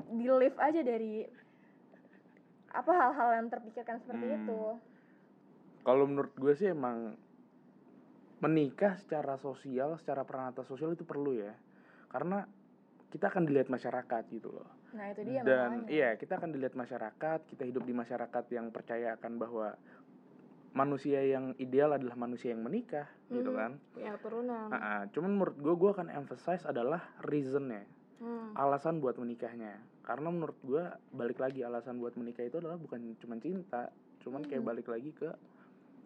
di 0.10 0.26
live 0.26 0.58
aja 0.58 0.82
dari 0.82 1.26
apa 2.70 2.92
hal-hal 2.94 3.30
yang 3.42 3.48
terpikirkan 3.50 3.98
seperti 4.02 4.26
Hmm. 4.26 4.38
itu 4.42 4.62
Kalau 5.80 6.06
menurut 6.06 6.34
gue 6.36 6.54
sih 6.54 6.70
emang 6.70 7.18
menikah 8.40 8.96
secara 9.00 9.36
sosial, 9.36 9.96
secara 9.98 10.24
peranata 10.24 10.62
sosial 10.64 10.94
itu 10.94 11.04
perlu 11.04 11.34
ya. 11.34 11.56
Karena 12.08 12.46
kita 13.10 13.28
akan 13.28 13.48
dilihat 13.48 13.68
masyarakat 13.68 14.24
gitu 14.30 14.54
loh. 14.54 14.70
nah 14.90 15.06
itu 15.10 15.22
dia 15.22 15.46
Dan 15.46 15.86
makanya 15.86 15.90
iya, 15.90 16.10
kita 16.18 16.42
akan 16.42 16.50
dilihat 16.50 16.74
masyarakat, 16.74 17.40
kita 17.46 17.62
hidup 17.62 17.86
di 17.86 17.94
masyarakat 17.94 18.44
yang 18.50 18.74
percaya 18.74 19.14
akan 19.18 19.38
bahwa 19.38 19.78
manusia 20.72 21.20
yang 21.20 21.58
ideal 21.58 21.92
adalah 21.92 22.14
manusia 22.16 22.54
yang 22.54 22.62
menikah 22.62 23.10
gitu 23.28 23.50
Mhm. 23.50 23.58
kan. 23.58 23.72
punya 23.92 24.12
keturunan 24.16 24.68
Ah, 24.70 24.78
ah. 24.78 25.02
cuman 25.10 25.32
menurut 25.32 25.58
gue 25.58 25.74
gue 25.76 25.90
akan 25.92 26.08
emphasize 26.10 26.64
adalah 26.64 27.02
reasonnya 27.22 27.84
Hmm. 28.20 28.52
alasan 28.54 29.00
buat 29.00 29.16
menikahnya 29.16 29.80
karena 30.04 30.28
menurut 30.28 30.60
gue 30.60 30.84
balik 31.10 31.40
lagi 31.40 31.64
alasan 31.64 31.98
buat 31.98 32.14
menikah 32.14 32.44
itu 32.44 32.60
adalah 32.60 32.76
bukan 32.76 33.00
cuma 33.18 33.38
cinta 33.38 33.90
cuman 34.20 34.44
kayak 34.44 34.60
Mhm. 34.60 34.68
balik 34.68 34.88
lagi 34.88 35.12
ke 35.12 35.30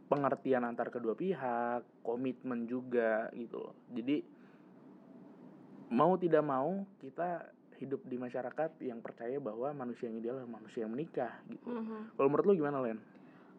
pengertian 0.06 0.62
antar 0.62 0.88
kedua 0.88 1.14
pihak 1.14 1.82
komitmen 2.02 2.68
juga 2.68 3.34
gitu 3.34 3.58
loh 3.60 3.74
jadi 3.90 4.22
mau 5.90 6.14
tidak 6.16 6.42
mau 6.42 6.86
kita 6.98 7.50
hidup 7.78 8.00
di 8.04 8.16
masyarakat 8.16 8.80
yang 8.80 9.02
percaya 9.02 9.38
bahwa 9.38 9.74
manusia 9.76 10.08
yang 10.08 10.18
ideal 10.18 10.36
adalah 10.38 10.56
manusia 10.56 10.86
yang 10.86 10.94
menikah 10.94 11.34
gitu 11.48 11.66
Mhm. 11.66 12.16
kalau 12.16 12.28
menurut 12.30 12.46
lu 12.46 12.56
gimana 12.56 12.78
Len? 12.80 13.00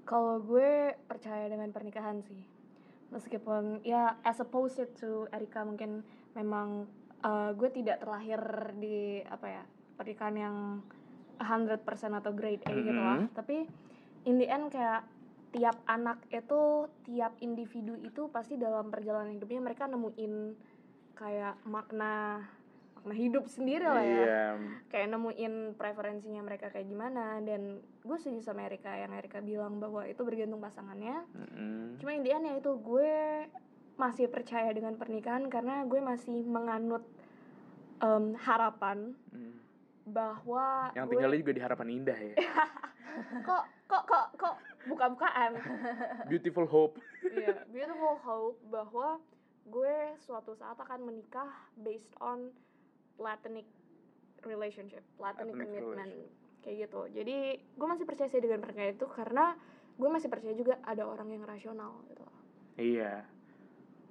Kalau 0.05 0.40
gue 0.45 0.93
percaya 1.09 1.49
dengan 1.49 1.73
pernikahan 1.73 2.21
sih, 2.25 2.45
meskipun 3.09 3.81
ya 3.85 4.21
as 4.25 4.40
opposed 4.40 4.85
to 5.01 5.29
Erika 5.33 5.64
mungkin 5.64 6.05
memang 6.37 6.85
uh, 7.25 7.51
gue 7.57 7.73
tidak 7.73 8.05
terlahir 8.05 8.40
di 8.77 9.25
apa 9.25 9.47
ya 9.49 9.64
pernikahan 9.97 10.37
yang 10.37 10.57
100% 11.40 11.83
atau 12.21 12.33
grade 12.37 12.62
A 12.69 12.71
gitu 12.77 12.93
lah. 12.93 13.19
Mhm. 13.25 13.33
Tapi 13.35 13.57
in 14.29 14.37
the 14.38 14.47
end 14.47 14.71
kayak 14.71 15.09
tiap 15.55 15.79
anak 15.87 16.19
itu, 16.35 16.90
tiap 17.07 17.38
individu 17.38 17.95
itu 18.03 18.27
pasti 18.29 18.59
dalam 18.59 18.90
perjalanan 18.90 19.38
hidupnya 19.38 19.62
mereka 19.62 19.87
nemuin 19.87 20.35
kayak 21.14 21.62
makna 21.62 22.43
makna 23.05 23.21
hidup 23.21 23.45
sendiri 23.45 23.85
lah 23.85 24.01
ya. 24.01 24.17
Iya. 24.17 24.45
Kayak 24.88 25.09
nemuin 25.12 25.53
preferensinya 25.75 26.40
mereka 26.40 26.73
kayak 26.73 26.88
gimana 26.88 27.37
dan 27.38 27.77
gue 28.01 28.17
setuju 28.17 28.40
sama 28.43 28.64
Erika 28.64 28.88
yang 28.90 29.12
Erika 29.12 29.38
bilang 29.38 29.77
bahwa 29.77 30.03
itu 30.03 30.25
bergantung 30.25 30.59
pasangannya. 30.59 31.21
Mm-mm. 31.31 32.01
cuma 32.01 32.11
intinya 32.11 32.49
itu 32.51 32.73
gue 32.75 33.12
masih 33.95 34.27
percaya 34.27 34.73
dengan 34.73 34.97
pernikahan 34.97 35.47
karena 35.47 35.85
gue 35.85 36.01
masih 36.01 36.43
menganut 36.43 37.05
em, 38.01 38.33
harapan 38.40 39.12
Mm. 39.31 39.53
bahwa 40.07 40.88
yang 40.93 41.05
gue- 41.05 41.12
tinggalnya 41.12 41.38
juga 41.38 41.53
di 41.53 41.62
harapan 41.62 41.88
indah 41.93 42.17
ya. 42.17 42.35
Kok 43.45 43.62
kok 43.87 44.03
kok 44.09 44.27
kok 44.35 44.55
buka-bukaan? 44.87 45.55
Beautiful 46.33 46.64
hope. 46.64 46.97
Iya, 47.25 47.62
beautiful 47.69 48.17
hope 48.19 48.59
bahwa 48.67 49.17
gue 49.64 49.95
suatu 50.19 50.53
saat 50.53 50.77
akan 50.77 51.05
menikah 51.05 51.47
based 51.75 52.11
on 52.19 52.51
platonic 53.14 53.66
relationship, 54.42 55.03
platonic, 55.14 55.55
Platonic 55.55 55.81
commitment, 55.81 56.12
kayak 56.61 56.77
gitu. 56.85 57.00
Jadi 57.11 57.37
gue 57.57 57.87
masih 57.87 58.05
percaya 58.05 58.29
sih 58.29 58.38
dengan 58.38 58.61
pernikahan 58.61 58.92
itu 58.92 59.07
karena 59.07 59.57
gue 59.94 60.09
masih 60.11 60.27
percaya 60.27 60.53
juga 60.53 60.74
ada 60.83 61.07
orang 61.07 61.31
yang 61.31 61.46
rasional 61.46 62.03
gitu. 62.11 62.27
iya 62.74 63.22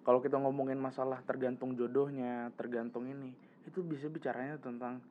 kalau 0.04 0.24
kita 0.24 0.40
ngomongin 0.40 0.80
masalah 0.80 1.20
tergantung 1.28 1.76
jodohnya 1.76 2.56
tergantung 2.56 3.04
ini 3.04 3.36
itu 3.68 3.84
bisa 3.84 4.08
bicaranya 4.08 4.56
tentang 4.56 5.04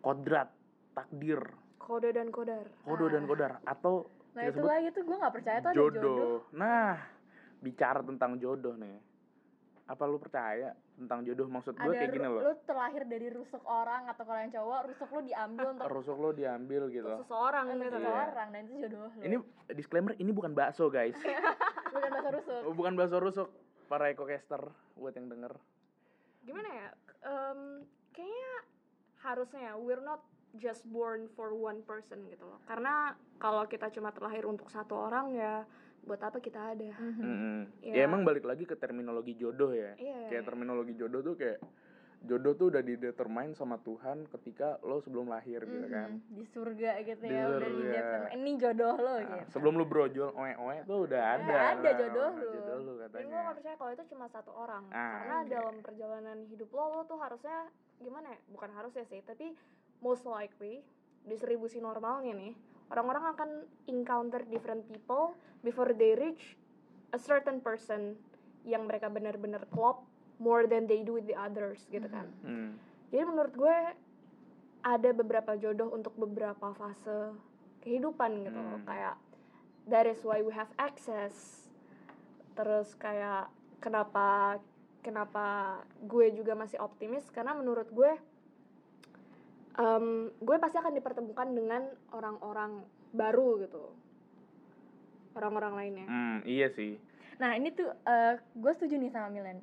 kodrat 0.00 0.52
takdir 0.92 1.40
Kode 1.80 2.12
dan 2.12 2.28
kodar. 2.28 2.68
kodo 2.84 3.08
dan 3.08 3.24
Ah. 3.24 3.28
kodar 3.28 3.52
atau 3.64 4.04
nah 4.32 4.44
itu 4.44 4.60
lagi 4.60 4.92
tuh 4.92 5.02
gue 5.02 5.16
nggak 5.16 5.32
percaya 5.32 5.58
tuh 5.58 5.70
ada 5.72 5.78
jodoh 5.80 6.44
Nah, 6.52 6.94
bicara 7.58 8.04
tentang 8.04 8.36
jodoh 8.36 8.76
nih. 8.76 8.96
Apa 9.82 10.04
lu 10.04 10.16
percaya 10.16 10.70
tentang 10.94 11.22
jodoh? 11.22 11.46
Maksud 11.46 11.74
gue 11.74 11.92
kayak 11.92 12.10
gini 12.10 12.24
loh. 12.24 12.40
lu 12.40 12.54
terlahir 12.62 13.02
dari 13.04 13.28
rusuk 13.28 13.62
orang 13.62 14.06
atau 14.06 14.22
kalau 14.22 14.38
yang 14.38 14.52
cowok 14.52 14.78
rusuk 14.86 15.08
lu 15.10 15.20
diambil 15.22 15.66
untuk 15.74 15.86
Rusuk 15.88 16.16
lo 16.16 16.30
diambil 16.30 16.82
gitu. 16.88 17.08
Untuk 17.08 17.24
seseorang 17.24 17.64
untuk 17.68 17.78
gitu 17.80 17.88
Iya. 17.92 17.98
kan. 17.98 18.08
seseorang 18.08 18.48
dan 18.48 18.62
itu 18.64 18.74
jodoh 18.80 18.98
lu 19.00 19.08
Ini 19.20 19.36
disclaimer 19.72 20.12
ini 20.16 20.30
bukan 20.30 20.52
bakso, 20.52 20.86
guys. 20.86 21.18
bukan 21.92 22.10
bahasa 22.10 22.30
rusuk 22.32 22.60
Oh, 22.62 22.72
bukan 22.72 22.92
bakso 22.94 23.16
rusuk. 23.18 23.48
Para 23.84 24.08
ekocaster 24.08 24.62
buat 24.94 25.12
yang 25.12 25.28
denger. 25.28 25.52
Gimana 26.42 26.68
ya? 26.70 26.88
Em, 27.22 27.60
kayaknya 28.10 28.52
harusnya 29.20 29.60
ya, 29.62 29.74
we're 29.76 30.00
not 30.00 30.24
just 30.54 30.84
born 30.86 31.28
for 31.30 31.52
one 31.52 31.80
person 31.82 32.24
gitu 32.26 32.42
loh. 32.42 32.56
Karena 32.62 33.12
kalau 33.36 33.64
kita 33.64 33.88
cuma 33.88 34.10
terlahir 34.10 34.44
untuk 34.44 34.66
satu 34.66 34.96
orang 35.02 35.32
ya 35.32 35.64
buat 36.02 36.18
apa 36.18 36.38
kita 36.38 36.74
ada? 36.74 36.90
Mhm. 36.92 37.22
Mm-mm. 37.22 37.58
Iya. 37.80 37.92
Ya 37.94 38.02
emang 38.04 38.22
balik 38.22 38.42
lagi 38.42 38.66
ke 38.66 38.74
terminologi 38.74 39.34
jodoh 39.34 39.70
ya. 39.70 39.94
Iya. 39.94 40.28
Kayak 40.28 40.44
terminologi 40.44 40.94
jodoh 40.94 41.22
tuh 41.22 41.34
kayak 41.34 41.62
jodoh 42.22 42.54
tuh 42.54 42.70
udah 42.70 42.82
didetermine 42.82 43.50
sama 43.52 43.82
Tuhan 43.82 44.30
ketika 44.30 44.78
lo 44.80 44.98
sebelum 44.98 45.26
lahir 45.26 45.62
gitu 45.62 45.86
kan. 45.88 46.22
Mhm. 46.22 46.30
di 46.32 46.44
surga 46.46 46.90
gitu 47.02 47.18
Di 47.18 47.34
ya 47.34 47.44
udah 47.44 47.58
surga. 47.60 47.70
di 47.72 47.84
determine 47.88 48.32
ini 48.36 48.52
jodoh 48.56 48.94
lo 48.94 49.12
Nah, 49.12 49.18
gitu 49.20 49.50
sebelum 49.50 49.74
lu 49.74 49.86
brojol 49.86 50.30
oe-oe 50.30 50.78
tuh 50.84 50.98
udah 51.02 51.22
ada. 51.32 51.42
Udah 51.42 51.62
ada 51.72 51.82
Nah, 51.82 51.94
jodoh 51.98 52.28
lu. 52.32 52.46
Jodoh 52.48 52.94
Dan 52.94 53.00
katanya. 53.04 53.26
gue 53.26 53.40
gak 53.42 53.56
percaya 53.58 53.76
kalau 53.76 53.90
itu 53.92 54.04
cuma 54.08 54.26
satu 54.28 54.50
orang 54.52 54.84
Ah, 54.88 55.10
Karena 55.12 55.36
oke. 55.36 55.50
dalam 55.50 55.76
perjalanan 55.80 56.38
hidup 56.46 56.70
lo, 56.70 56.84
lo 56.92 57.02
tuh 57.04 57.18
harusnya 57.18 57.58
Gimana 57.98 58.34
ya? 58.34 58.38
Bukan 58.50 58.70
harusnya 58.72 59.06
sih, 59.06 59.22
tapi 59.22 59.54
most 59.98 60.26
likely 60.26 60.82
Distribusi 61.22 61.78
normalnya 61.78 62.34
nih 62.34 62.50
Orang-orang 62.92 63.24
akan 63.32 63.50
encounter 63.88 64.44
different 64.52 64.84
people 64.84 65.32
Before 65.64 65.96
they 65.96 66.12
reach 66.12 66.60
a 67.10 67.18
certain 67.18 67.64
person 67.64 68.20
Yang 68.68 68.82
mereka 68.84 69.08
benar-benar 69.08 69.64
klop 69.72 70.04
More 70.36 70.68
than 70.68 70.84
they 70.84 71.00
do 71.00 71.16
with 71.16 71.24
the 71.24 71.38
others 71.38 71.86
gitu 71.88 72.06
kan. 72.10 72.28
Hmm. 72.44 72.76
Jadi 73.08 73.22
menurut 73.24 73.54
gue 73.56 73.76
Ada 74.82 75.14
beberapa 75.14 75.54
jodoh 75.56 75.94
untuk 75.94 76.12
beberapa 76.18 76.74
fase 76.74 77.32
kehidupan 77.82 78.46
gitu 78.46 78.58
loh. 78.58 78.78
Hmm. 78.82 78.86
Kayak 78.86 79.14
That 79.90 80.06
is 80.06 80.22
why 80.22 80.42
we 80.42 80.54
have 80.54 80.70
access. 80.78 81.66
Terus 82.54 82.94
kayak 82.98 83.50
kenapa 83.82 84.58
kenapa 85.02 85.78
gue 86.06 86.30
juga 86.30 86.54
masih 86.54 86.78
optimis? 86.78 87.26
Karena 87.34 87.54
menurut 87.58 87.90
gue 87.90 88.14
em, 89.74 90.06
gue 90.34 90.56
pasti 90.58 90.76
akan 90.76 90.92
dipertemukan 90.92 91.48
dengan 91.50 91.82
orang-orang 92.10 92.84
baru 93.10 93.60
gitu 93.60 93.92
orang-orang 95.32 95.72
lainnya 95.74 96.06
Hmm, 96.06 96.38
iya 96.44 96.68
sih. 96.68 97.00
nah 97.34 97.52
ini 97.52 97.70
tuh 97.70 97.88
gue 98.54 98.72
setuju 98.72 98.94
nih 98.94 99.10
sama 99.10 99.28
Milen 99.28 99.58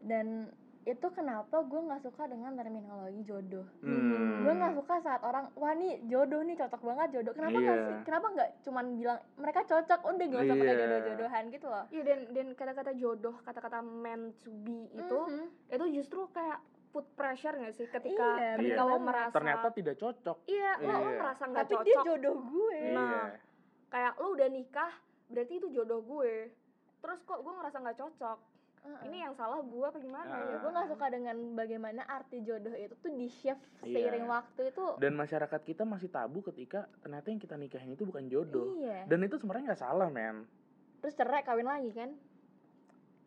dan 0.00 0.50
itu 0.82 1.06
kenapa 1.08 1.62
gue 1.62 1.78
nggak 1.78 2.02
suka 2.02 2.26
dengan 2.26 2.52
terminologi 2.52 3.22
jodoh 3.22 3.62
Hmm. 3.80 4.42
gue 4.42 4.50
nggak 4.52 4.74
suka 4.74 4.98
saat 4.98 5.22
orang 5.22 5.46
wah 5.54 5.70
nih 5.72 6.02
jodoh 6.04 6.42
nih 6.42 6.58
cocok 6.58 6.82
banget 6.82 7.08
jodoh 7.12 7.32
kenapa 7.32 7.54
nggak 7.56 7.70
Iya. 7.72 7.86
sih 7.86 7.96
kenapa 8.02 8.26
nggak 8.28 8.50
cuman 8.60 8.84
bilang 8.96 9.18
mereka 9.36 9.60
cocok 9.62 10.00
udah 10.02 10.26
gak 10.26 10.42
usah 10.42 10.56
pakai 10.56 10.66
Iya. 10.66 10.80
jodoh-jodohan 10.82 11.44
gitu 11.48 11.66
loh 11.68 11.84
Iya 11.88 12.02
dan 12.02 12.18
dan 12.28 12.46
kata-kata 12.52 12.92
jodoh 12.92 13.34
kata-kata 13.40 13.78
meant 13.78 14.34
to 14.42 14.50
be 14.58 14.90
itu 14.92 15.18
Mhm. 15.22 15.46
itu 15.70 15.84
justru 15.94 16.26
kayak 16.28 16.58
put 16.92 17.08
pressure 17.10 17.56
gak 17.56 17.72
sih 17.72 17.86
ketika 17.86 18.26
Iya, 18.36 18.50
ketika 18.54 18.60
bener 18.78 18.86
lo 18.86 18.96
merasa 19.00 19.32
Ternyata 19.32 19.66
tidak 19.70 19.96
cocok. 19.96 20.36
iya 20.46 20.72
lo, 20.76 20.92
lo 20.92 20.98
Iya. 21.02 21.18
merasa 21.18 21.42
nggak 21.42 21.62
tapi 21.62 21.74
cocok 21.74 21.86
dia 21.86 21.96
jodoh 22.04 22.36
gue 22.38 22.80
Nah, 22.92 23.08
Iya. 23.08 23.24
kayak 23.88 24.12
lo 24.14 24.28
udah 24.30 24.48
nikah 24.48 24.92
berarti 25.26 25.54
itu 25.54 25.68
jodoh 25.70 26.00
gue 26.00 26.34
terus 26.98 27.18
kok 27.20 27.40
gue 27.40 27.50
ngerasa 27.50 27.76
nggak 27.78 27.98
cocok 27.98 28.38
Heeh. 28.82 29.00
ini 29.06 29.16
yang 29.20 29.32
salah 29.32 29.58
gue 29.58 29.84
apa 29.84 29.96
gimana 29.96 30.28
Ah. 30.28 30.44
ya 30.44 30.56
gue 30.58 30.70
nggak 30.70 30.88
suka 30.88 31.06
dengan 31.08 31.36
bagaimana 31.52 32.02
arti 32.04 32.42
jodoh 32.42 32.72
itu 32.72 32.92
tuh 32.94 33.10
di 33.10 33.26
shift 33.26 33.62
Iya. 33.80 34.10
seiring 34.10 34.26
waktu 34.26 34.60
itu 34.68 34.84
Dan 34.98 35.12
masyarakat 35.14 35.60
kita 35.62 35.82
masih 35.82 36.08
tabu 36.08 36.44
ketika 36.44 36.84
ternyata 36.98 37.26
yang 37.26 37.38
kita 37.38 37.54
nikahin 37.54 37.90
itu 37.90 38.02
bukan 38.02 38.26
jodoh. 38.26 38.76
iya 38.76 39.02
Dan 39.04 39.22
itu 39.22 39.34
sebenarnya 39.36 39.72
nggak 39.72 39.80
salah, 39.80 40.06
men. 40.06 40.44
terus 40.98 41.14
cerai 41.14 41.40
kawin 41.40 41.64
lagi 41.64 41.90
kan 41.90 42.10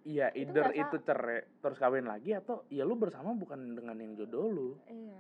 Iya, 0.06 0.30
Itu 0.38 0.54
either 0.54 0.70
nggak 0.70 0.82
itu 0.86 0.96
cerai 1.02 1.40
terus 1.66 1.78
kawin 1.82 2.06
lagi 2.06 2.38
atau 2.38 2.62
ya 2.70 2.86
lu 2.86 2.94
bersama 2.94 3.34
bukan 3.34 3.74
dengan 3.74 3.98
yang 3.98 4.14
jodoh 4.14 4.46
lu. 4.54 4.70
iya. 4.86 5.18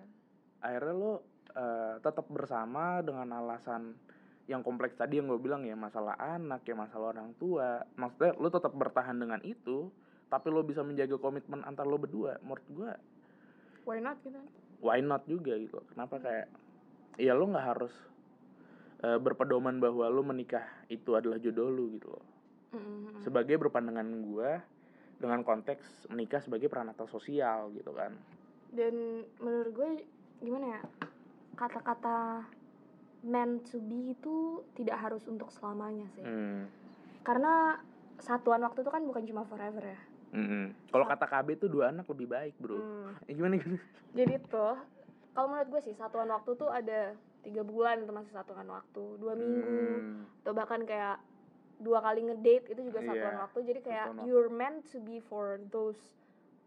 Akhirnya 0.61 0.93
lu 0.93 1.13
eh, 1.57 1.95
tetap 2.05 2.29
bersama 2.29 3.01
dengan 3.01 3.33
alasan 3.33 3.97
yang 4.45 4.61
kompleks 4.61 4.93
tadi 4.93 5.17
yang 5.17 5.25
gue 5.25 5.41
bilang 5.41 5.65
ya 5.65 5.73
masalah 5.73 6.13
anak 6.21 6.61
ya 6.69 6.77
masalah 6.77 7.17
orang 7.17 7.33
tua. 7.41 7.81
Maksudnya 7.97 8.37
lu 8.37 8.49
tetap 8.53 8.77
bertahan 8.77 9.17
dengan 9.17 9.41
itu 9.41 9.89
tapi 10.29 10.53
lo 10.53 10.61
bisa 10.61 10.85
menjaga 10.85 11.17
komitmen 11.17 11.65
antar 11.65 11.89
lo 11.89 11.97
berdua. 11.97 12.37
Menurut 12.45 12.67
gue 12.69 12.91
why 13.89 13.97
not 13.97 14.21
gitu? 14.21 14.37
why 14.85 15.01
not 15.01 15.25
juga 15.25 15.57
gitu. 15.57 15.81
Kenapa 15.89 16.21
kayak 16.21 16.47
ya 17.17 17.33
lo 17.33 17.49
nggak 17.49 17.65
harus 17.73 17.93
eh, 19.01 19.17
berpedoman 19.17 19.81
bahwa 19.81 20.05
lo 20.13 20.21
menikah 20.21 20.65
itu 20.93 21.17
adalah 21.17 21.41
jodoh 21.41 21.73
lo 21.73 21.89
gitu 21.89 22.13
loh. 22.13 22.25
Mm-mm. 22.75 23.23
sebagai 23.23 23.55
berpandangan 23.55 24.03
gue 24.19 24.51
dengan 25.15 25.41
konteks 25.41 26.11
menikah 26.11 26.43
sebagai 26.43 26.67
peranata 26.67 27.07
sosial 27.07 27.71
gitu 27.71 27.95
kan 27.95 28.11
dan 28.75 29.23
menurut 29.39 29.71
gue 29.71 29.89
gimana 30.43 30.79
ya 30.79 30.81
kata-kata 31.55 32.43
meant 33.23 33.63
to 33.65 33.79
be 33.79 34.11
itu 34.11 34.61
tidak 34.75 34.99
harus 34.99 35.23
untuk 35.25 35.49
selamanya 35.49 36.05
sih 36.13 36.21
hmm. 36.21 36.67
karena 37.23 37.79
satuan 38.19 38.61
waktu 38.63 38.83
itu 38.83 38.91
kan 38.91 39.03
bukan 39.07 39.23
cuma 39.27 39.43
forever 39.47 39.81
ya 39.81 39.99
mm-mm. 40.35 40.71
kalau 40.91 41.03
kata 41.07 41.25
KB 41.27 41.47
tuh 41.59 41.69
dua 41.71 41.91
anak 41.91 42.07
lebih 42.11 42.27
baik 42.31 42.55
bro 42.59 42.79
Hmm. 42.79 43.11
Eh, 43.27 43.33
gimana 43.37 43.55
gimana 43.59 43.81
jadi 44.11 44.39
tuh 44.45 44.75
kalau 45.35 45.47
menurut 45.51 45.67
gue 45.71 45.81
sih 45.83 45.95
satuan 45.95 46.31
waktu 46.31 46.51
tuh 46.55 46.71
ada 46.71 47.15
tiga 47.43 47.61
bulan 47.61 48.03
itu 48.03 48.11
masih 48.11 48.31
satuan 48.31 48.67
waktu 48.67 49.03
dua 49.19 49.33
minggu 49.35 49.79
Hmm. 49.99 50.23
atau 50.43 50.53
bahkan 50.53 50.83
kayak 50.83 51.19
dua 51.77 51.99
kali 51.99 52.23
ngedate 52.23 52.71
itu 52.71 52.81
juga 52.83 52.99
satuan 53.01 53.35
Iya, 53.35 53.41
waktu. 53.41 53.59
Jadi 53.63 53.79
kayak 53.81 54.05
satuan 54.05 54.17
waktu. 54.17 54.27
you're 54.27 54.47
meant 54.49 54.81
to 54.87 54.97
be 54.99 55.17
for 55.19 55.59
those 55.69 55.99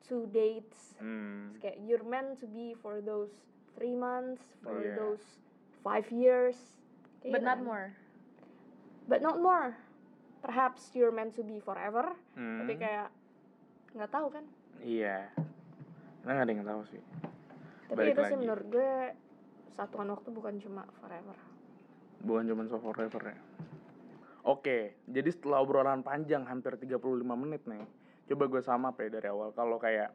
two 0.03 0.29
dates. 0.29 0.97
Hmm. 0.97 1.49
Terus 1.49 1.59
kayak 1.61 1.79
you're 1.81 2.05
meant 2.05 2.37
to 2.37 2.47
be 2.47 2.73
for 2.75 3.01
those 3.01 3.33
three 3.73 3.95
months 3.95 4.45
for 4.61 4.77
Iya. 4.77 4.95
those 4.95 5.25
five 5.81 6.05
years. 6.09 6.57
Kayak 7.19 7.33
but 7.33 7.41
gitu. 7.41 7.49
not 7.49 7.61
more. 7.61 7.87
But 9.05 9.21
not 9.21 9.39
more. 9.39 9.73
Perhaps 10.39 10.93
you're 10.93 11.11
meant 11.11 11.33
to 11.35 11.43
be 11.43 11.59
forever. 11.59 12.13
Hmm. 12.33 12.63
tapi 12.63 12.77
kayak 12.77 13.09
nggak 13.93 14.11
tahu 14.11 14.29
kan? 14.29 14.45
Iya. 14.79 15.33
Kita 16.19 16.31
nggak 16.31 16.45
ada 16.45 16.53
yang 16.53 16.63
tahu 16.63 16.83
sih. 16.87 17.03
Tapi 17.89 17.97
Balik 17.97 18.13
itu 18.13 18.23
sih 18.23 18.29
lagi. 18.31 18.43
menurut 18.45 18.67
gue 18.69 18.93
satuan 19.73 20.09
waktu 20.11 20.29
bukan 20.29 20.55
cuma 20.59 20.85
forever. 20.95 21.33
Bukan 22.21 22.45
cuma 22.47 22.63
so 22.67 22.77
forever 22.77 23.23
ya 23.25 23.39
Oke, 24.47 24.95
jadi 25.11 25.29
setelah 25.35 25.63
obrolan 25.65 26.07
panjang 26.07 26.47
hampir 26.47 26.79
35 26.79 26.99
menit 27.35 27.63
nih, 27.67 27.83
coba 28.31 28.45
gue 28.47 28.63
sama 28.63 28.95
ya 28.95 29.11
dari 29.11 29.29
awal. 29.29 29.51
Kalau 29.57 29.77
kayak 29.83 30.15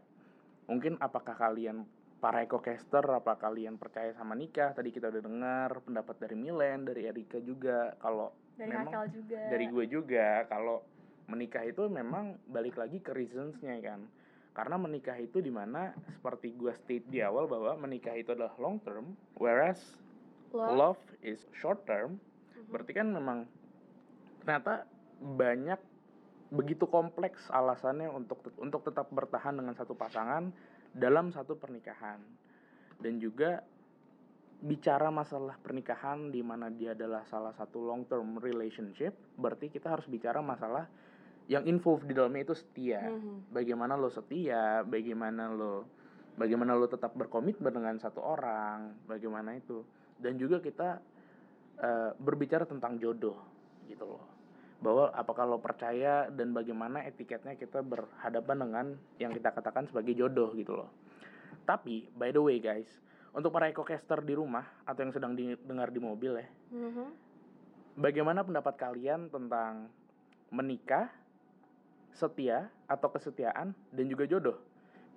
mungkin 0.72 0.96
apakah 1.04 1.36
kalian 1.36 1.84
para 2.24 2.40
ekocaster, 2.40 3.04
apa 3.04 3.36
kalian 3.36 3.76
percaya 3.76 4.16
sama 4.16 4.32
nikah? 4.32 4.72
Tadi 4.72 4.96
kita 4.96 5.12
udah 5.12 5.24
dengar 5.28 5.70
pendapat 5.84 6.16
dari 6.24 6.40
Milen, 6.40 6.88
dari 6.88 7.04
Erika 7.04 7.36
juga. 7.44 8.00
Kalau 8.00 8.32
dari 8.56 8.72
Memang 8.72 9.12
juga 9.12 9.40
dari 9.52 9.66
gue 9.68 9.86
juga, 9.92 10.48
kalau 10.48 10.80
menikah 11.28 11.68
itu 11.68 11.84
memang 11.92 12.40
balik 12.48 12.80
lagi 12.80 13.04
ke 13.04 13.12
reasonsnya 13.12 13.76
kan. 13.84 14.08
Karena 14.54 14.78
menikah 14.78 15.18
itu 15.18 15.42
di 15.42 15.50
mana 15.50 15.92
seperti 16.14 16.54
gue 16.54 16.72
state 16.78 17.10
di 17.10 17.20
awal 17.20 17.50
bahwa 17.50 17.76
menikah 17.76 18.14
itu 18.14 18.32
adalah 18.32 18.54
long 18.62 18.78
term, 18.86 19.18
whereas 19.36 19.82
love, 20.54 20.78
love 20.78 21.02
is 21.26 21.44
short 21.52 21.84
term. 21.90 22.22
Mhm. 22.54 22.70
Berarti 22.70 22.92
kan 22.94 23.08
memang 23.10 23.50
ternyata 24.44 24.84
banyak 25.24 25.80
begitu 26.54 26.86
kompleks 26.86 27.50
alasannya 27.50 28.14
untuk 28.14 28.46
untuk 28.62 28.86
tetap 28.86 29.10
bertahan 29.10 29.58
dengan 29.58 29.74
satu 29.74 29.98
pasangan 29.98 30.54
dalam 30.94 31.34
satu 31.34 31.58
pernikahan. 31.58 32.22
Dan 33.02 33.18
juga 33.18 33.66
bicara 34.64 35.12
masalah 35.12 35.60
pernikahan 35.60 36.32
di 36.32 36.40
mana 36.40 36.72
dia 36.72 36.96
adalah 36.96 37.26
salah 37.28 37.52
satu 37.58 37.84
long 37.84 38.08
term 38.08 38.40
relationship, 38.40 39.12
berarti 39.36 39.68
kita 39.68 39.92
harus 39.92 40.08
bicara 40.08 40.40
masalah 40.40 40.88
yang 41.52 41.68
involved 41.68 42.08
di 42.08 42.16
dalamnya 42.16 42.48
itu 42.48 42.56
setia. 42.56 43.04
Mhm. 43.04 43.52
Bagaimana 43.52 44.00
lo 44.00 44.08
setia, 44.08 44.86
bagaimana 44.88 45.52
lo 45.52 45.84
bagaimana 46.40 46.78
lo 46.78 46.88
tetap 46.88 47.12
berkomitmen 47.18 47.74
dengan 47.74 47.96
satu 48.00 48.24
orang, 48.24 49.04
bagaimana 49.10 49.58
itu. 49.58 49.84
Dan 50.16 50.40
juga 50.40 50.64
kita 50.64 51.02
eh, 51.84 52.12
berbicara 52.16 52.64
tentang 52.64 52.96
jodoh 53.02 53.36
gitu 53.90 54.06
loh. 54.08 54.33
Bahwa 54.84 55.16
apakah 55.16 55.48
lo 55.48 55.64
percaya 55.64 56.28
dan 56.28 56.52
bagaimana 56.52 57.08
etiketnya 57.08 57.56
kita 57.56 57.80
berhadapan 57.80 58.58
dengan 58.68 58.86
yang 59.16 59.32
kita 59.32 59.56
katakan 59.56 59.88
sebagai 59.88 60.12
jodoh 60.12 60.52
gitu 60.52 60.76
loh. 60.76 60.92
Tapi 61.64 62.12
by 62.12 62.36
the 62.36 62.44
way 62.44 62.60
guys, 62.60 63.00
untuk 63.32 63.56
para 63.56 63.72
ecocaster 63.72 64.20
di 64.20 64.36
rumah 64.36 64.68
atau 64.84 65.08
yang 65.08 65.16
sedang 65.16 65.34
didengar 65.34 65.88
di 65.88 66.04
mobil 66.04 66.36
ya, 66.36 66.48
Mhm. 66.76 67.08
bagaimana 67.96 68.44
pendapat 68.44 68.76
kalian 68.76 69.32
tentang 69.32 69.88
menikah, 70.52 71.08
setia 72.14 72.70
atau 72.86 73.10
kesetiaan 73.10 73.74
dan 73.90 74.06
juga 74.06 74.28
jodoh? 74.28 74.60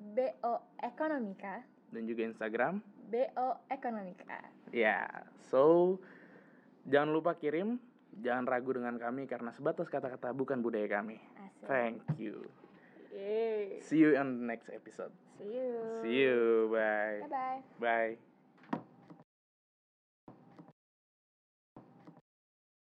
boeconomica 0.00 1.60
dan 1.92 2.02
juga 2.08 2.22
Instagram 2.24 2.80
boeconomica. 3.12 4.40
ya 4.72 5.06
so 5.52 5.98
jangan 6.88 7.12
lupa 7.12 7.36
kirim 7.36 7.76
jangan 8.18 8.48
ragu 8.48 8.74
dengan 8.74 8.96
kami 8.96 9.28
karena 9.28 9.52
sebatas 9.52 9.86
kata-kata 9.86 10.32
bukan 10.32 10.64
budaya 10.64 10.88
kami 10.88 11.20
Asik. 11.38 11.66
thank 11.68 12.00
you 12.16 12.42
Yeay. 13.12 13.78
see 13.82 14.00
you 14.00 14.16
on 14.16 14.40
the 14.40 14.46
next 14.46 14.70
episode 14.70 15.12
See 15.38 15.50
you. 15.56 15.72
see 16.02 16.16
you 16.26 16.40
bye 16.70 17.20
Bye 17.26 17.30
bye. 17.30 17.60
bye 18.16 18.29